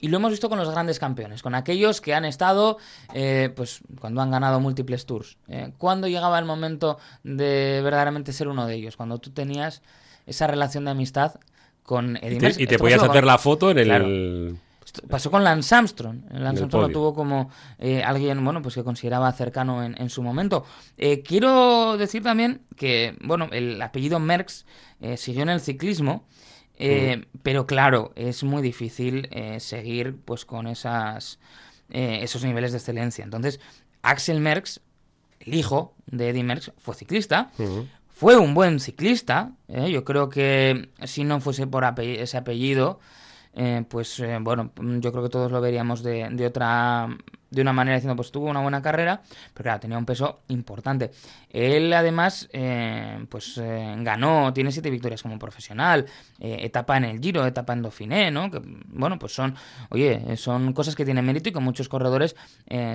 Y 0.00 0.08
lo 0.08 0.16
hemos 0.16 0.30
visto 0.30 0.48
con 0.48 0.58
los 0.58 0.70
grandes 0.70 0.98
campeones, 0.98 1.42
con 1.42 1.54
aquellos 1.54 2.00
que 2.00 2.14
han 2.14 2.24
estado, 2.24 2.78
eh, 3.12 3.52
pues, 3.54 3.80
cuando 4.00 4.22
han 4.22 4.30
ganado 4.30 4.58
múltiples 4.58 5.04
tours. 5.04 5.36
Eh, 5.46 5.72
¿Cuándo 5.76 6.08
llegaba 6.08 6.38
el 6.38 6.46
momento 6.46 6.98
de 7.22 7.80
verdaderamente 7.84 8.32
ser 8.32 8.48
uno 8.48 8.66
de 8.66 8.76
ellos? 8.76 8.96
Cuando 8.96 9.18
tú 9.18 9.30
tenías 9.30 9.82
esa 10.26 10.46
relación 10.46 10.86
de 10.86 10.92
amistad 10.92 11.34
con 11.82 12.16
Eddie 12.16 12.36
Y 12.36 12.38
te, 12.38 12.62
y 12.62 12.66
te 12.66 12.78
podías 12.78 13.02
hacer 13.02 13.24
la 13.24 13.36
foto 13.36 13.70
en 13.70 13.78
el... 13.78 14.56
Pasó 15.08 15.30
con 15.30 15.44
Lance 15.44 15.74
Armstrong. 15.74 16.22
Lance 16.32 16.62
Armstrong 16.62 16.88
lo 16.88 16.92
tuvo 16.92 17.14
como 17.14 17.50
eh, 17.78 18.02
alguien, 18.02 18.44
bueno, 18.44 18.62
pues 18.62 18.74
que 18.74 18.84
consideraba 18.84 19.30
cercano 19.32 19.82
en, 19.82 20.00
en 20.00 20.10
su 20.10 20.22
momento. 20.22 20.64
quiero 21.24 21.96
decir 21.96 22.22
también 22.22 22.62
que, 22.76 23.16
bueno, 23.22 23.48
el 23.52 23.80
apellido 23.80 24.18
Merckx 24.18 24.66
siguió 25.16 25.42
en 25.42 25.48
el 25.50 25.60
ciclismo 25.60 26.26
eh, 26.82 27.26
pero 27.42 27.66
claro, 27.66 28.10
es 28.16 28.42
muy 28.42 28.62
difícil 28.62 29.28
eh, 29.32 29.60
seguir 29.60 30.16
pues 30.24 30.46
con 30.46 30.66
esas, 30.66 31.38
eh, 31.90 32.20
esos 32.22 32.42
niveles 32.42 32.72
de 32.72 32.78
excelencia. 32.78 33.22
Entonces, 33.22 33.60
Axel 34.00 34.40
Merckx, 34.40 34.80
el 35.40 35.54
hijo 35.54 35.94
de 36.06 36.30
Eddie 36.30 36.42
Merckx, 36.42 36.72
fue 36.78 36.94
ciclista. 36.94 37.52
Fue 38.08 38.38
un 38.38 38.54
buen 38.54 38.80
ciclista. 38.80 39.52
Yo 39.68 40.04
creo 40.04 40.30
que 40.30 40.88
si 41.04 41.24
no 41.24 41.40
fuese 41.40 41.66
por 41.66 41.84
ese 41.98 42.38
apellido, 42.38 42.98
pues 43.88 44.22
bueno, 44.40 44.72
yo 44.76 45.12
creo 45.12 45.24
que 45.24 45.30
todos 45.30 45.50
lo 45.52 45.60
veríamos 45.60 46.02
de, 46.02 46.28
de 46.30 46.46
otra 46.46 47.08
de 47.50 47.62
una 47.62 47.72
manera 47.72 47.96
diciendo, 47.96 48.16
pues 48.16 48.30
tuvo 48.30 48.48
una 48.48 48.60
buena 48.60 48.80
carrera, 48.80 49.22
pero 49.52 49.64
claro, 49.64 49.80
tenía 49.80 49.98
un 49.98 50.06
peso 50.06 50.40
importante. 50.48 51.10
Él 51.50 51.92
además, 51.92 52.48
eh, 52.52 53.24
pues 53.28 53.58
eh, 53.58 53.96
ganó, 53.98 54.52
tiene 54.52 54.70
siete 54.70 54.88
victorias 54.88 55.22
como 55.22 55.38
profesional, 55.38 56.06
eh, 56.38 56.58
etapa 56.60 56.96
en 56.96 57.04
el 57.04 57.20
Giro, 57.20 57.44
etapa 57.44 57.72
en 57.72 57.82
Dauphiné, 57.82 58.30
¿no? 58.30 58.50
Que, 58.50 58.60
bueno, 58.62 59.18
pues 59.18 59.34
son, 59.34 59.56
oye, 59.88 60.36
son 60.36 60.72
cosas 60.72 60.94
que 60.94 61.04
tienen 61.04 61.26
mérito 61.26 61.48
y 61.48 61.52
que 61.52 61.60
muchos 61.60 61.88
corredores 61.88 62.36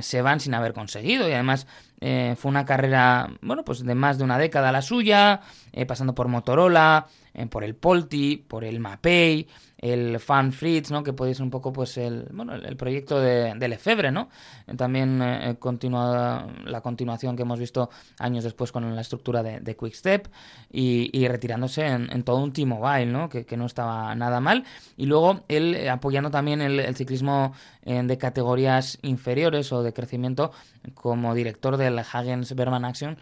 se 0.01 0.21
van 0.21 0.39
sin 0.39 0.53
haber 0.53 0.73
conseguido. 0.73 1.27
Y 1.27 1.33
además 1.33 1.67
fue 1.99 2.49
una 2.49 2.65
carrera, 2.65 3.29
bueno, 3.41 3.65
pues 3.65 3.83
de 3.83 3.95
más 3.95 4.17
de 4.17 4.23
una 4.23 4.37
década 4.37 4.71
la 4.71 4.81
suya, 4.81 5.41
pasando 5.87 6.15
por 6.15 6.27
Motorola, 6.29 7.07
por 7.49 7.63
el 7.63 7.75
Polti, 7.75 8.37
por 8.37 8.63
el 8.63 8.79
Mapei, 8.79 9.47
el 9.77 10.19
Fan 10.19 10.51
Fritz, 10.51 10.91
¿no? 10.91 11.03
Que 11.03 11.13
podéis 11.13 11.39
un 11.39 11.49
poco, 11.49 11.73
pues, 11.73 11.97
el, 11.97 12.27
bueno, 12.31 12.53
el, 12.55 12.77
proyecto 12.77 13.19
de, 13.19 13.53
de 13.55 13.67
Lefebvre, 13.67 14.11
¿no? 14.11 14.29
También 14.77 15.21
eh, 15.21 15.55
continúa 15.59 16.47
la 16.65 16.81
continuación 16.81 17.35
que 17.35 17.43
hemos 17.43 17.59
visto 17.59 17.89
años 18.19 18.43
después 18.43 18.71
con 18.71 18.95
la 18.95 19.01
estructura 19.01 19.43
de, 19.43 19.59
de 19.59 19.75
Quick 19.75 19.93
Step 19.93 20.27
y, 20.71 21.27
retirándose 21.27 21.85
en, 21.85 22.23
todo 22.23 22.37
un 22.37 22.53
T-Mobile, 22.53 23.07
¿no? 23.07 23.29
Que, 23.29 23.45
no 23.55 23.65
estaba 23.65 24.13
nada 24.15 24.41
mal. 24.41 24.65
Y 24.97 25.05
luego 25.05 25.43
él 25.47 25.75
eh, 25.75 25.89
apoyando 25.89 26.29
también 26.29 26.61
el, 26.61 26.95
ciclismo 26.95 27.53
eh, 27.83 28.01
de 28.03 28.17
categorías 28.17 28.97
inferiores 29.01 29.71
o 29.71 29.83
de 29.83 29.93
crecimiento 29.93 30.51
como 30.93 31.33
director 31.33 31.77
del 31.77 31.99
Hagens 31.99 32.53
Berman 32.55 32.85
Action, 32.85 33.17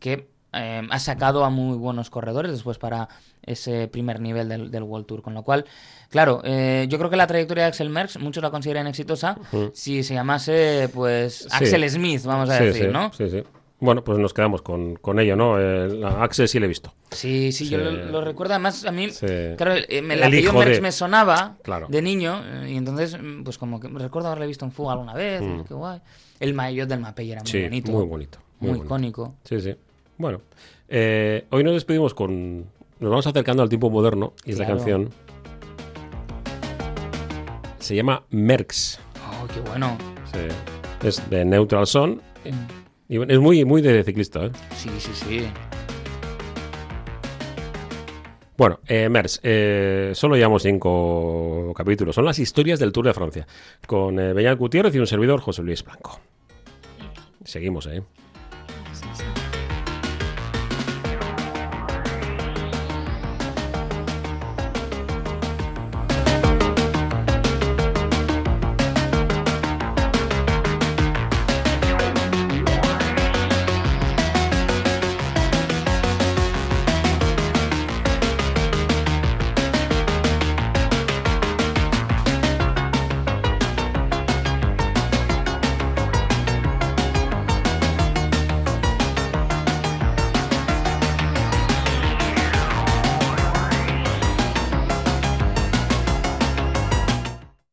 que 0.00 0.28
eh, 0.52 0.82
ha 0.88 0.98
sacado 0.98 1.44
a 1.44 1.50
muy 1.50 1.76
buenos 1.76 2.10
corredores 2.10 2.52
después 2.52 2.78
para 2.78 3.08
ese 3.42 3.88
primer 3.88 4.20
nivel 4.20 4.48
del, 4.70 4.82
World 4.82 5.06
Tour. 5.06 5.22
Con 5.22 5.34
lo 5.34 5.42
cual, 5.42 5.64
claro, 6.08 6.42
eh, 6.44 6.86
yo 6.88 6.98
creo 6.98 7.10
que 7.10 7.16
la 7.16 7.26
trayectoria 7.26 7.64
de 7.64 7.68
Axel 7.68 7.90
Merckx, 7.90 8.18
muchos 8.18 8.42
la 8.42 8.50
consideran 8.50 8.86
exitosa 8.86 9.36
si 9.72 10.02
se 10.02 10.14
llamase, 10.14 10.88
pues, 10.92 11.46
Axel 11.50 11.88
Smith, 11.88 12.22
vamos 12.24 12.50
a 12.50 12.60
decir, 12.60 12.90
¿no? 12.90 13.12
Sí, 13.12 13.30
sí. 13.30 13.42
Bueno, 13.80 14.04
pues 14.04 14.18
nos 14.18 14.34
quedamos 14.34 14.60
con, 14.60 14.96
con 14.96 15.18
ello, 15.20 15.36
¿no? 15.36 15.58
El, 15.58 16.04
Axel 16.04 16.48
sí 16.48 16.58
le 16.60 16.66
he 16.66 16.68
visto. 16.68 16.92
Sí, 17.12 17.50
sí, 17.50 17.66
yo 17.68 17.78
lo, 17.78 18.20
recuerdo. 18.20 18.52
Además, 18.52 18.84
a 18.84 18.92
mí, 18.92 19.08
claro, 19.56 19.74
eh, 19.88 20.02
me, 20.02 20.14
el 20.14 20.22
apellido 20.22 20.52
Merckx 20.52 20.82
me 20.82 20.92
sonaba 20.92 21.56
de 21.88 22.02
niño. 22.02 22.66
Y 22.68 22.76
entonces, 22.76 23.16
pues 23.42 23.56
como 23.56 23.80
que 23.80 23.88
recuerdo 23.88 24.28
haberle 24.28 24.46
visto 24.46 24.66
en 24.66 24.72
fuga 24.72 24.92
alguna 24.92 25.14
vez. 25.14 25.40
Mm. 25.40 25.62
Qué 25.62 25.72
guay. 25.72 26.00
El 26.38 26.52
maillot 26.52 26.88
del 26.88 27.00
Mapei 27.00 27.32
era 27.32 27.42
muy 27.42 27.62
bonito. 27.62 27.92
muy 27.92 28.06
bonito. 28.06 28.38
Muy, 28.60 28.70
muy 28.72 28.80
icónico. 28.80 29.34
Sí, 29.44 29.60
sí. 29.62 29.74
Bueno, 30.20 30.42
eh, 30.86 31.46
hoy 31.48 31.64
nos 31.64 31.72
despedimos 31.72 32.12
con. 32.12 32.66
Nos 32.98 33.08
vamos 33.08 33.26
acercando 33.26 33.62
al 33.62 33.70
tiempo 33.70 33.88
moderno 33.88 34.34
y 34.44 34.50
esta 34.50 34.66
canción 34.66 35.08
se 37.78 37.96
llama 37.96 38.24
Merx. 38.28 39.00
Oh, 39.16 39.46
qué 39.46 39.60
bueno. 39.60 39.96
Sí. 40.30 41.08
Es 41.08 41.30
de 41.30 41.46
Neutral 41.46 41.86
Son. 41.86 42.20
Y 43.08 43.16
bueno, 43.16 43.32
es 43.32 43.40
muy, 43.40 43.64
muy 43.64 43.80
de 43.80 44.04
ciclista, 44.04 44.44
¿eh? 44.44 44.50
Sí, 44.76 44.90
sí, 44.98 45.10
sí. 45.14 45.46
Bueno, 48.58 48.80
eh, 48.88 49.08
eh, 49.42 50.12
solo 50.14 50.36
llevamos 50.36 50.62
cinco 50.64 51.72
capítulos. 51.74 52.14
Son 52.14 52.26
las 52.26 52.38
historias 52.38 52.78
del 52.78 52.92
Tour 52.92 53.06
de 53.06 53.14
Francia, 53.14 53.46
con 53.86 54.20
eh, 54.20 54.34
Beñat 54.34 54.58
Gutiérrez 54.58 54.94
y 54.94 54.98
un 54.98 55.06
servidor, 55.06 55.40
José 55.40 55.62
Luis 55.62 55.82
Blanco. 55.82 56.20
Seguimos, 57.42 57.86
¿eh? 57.86 58.02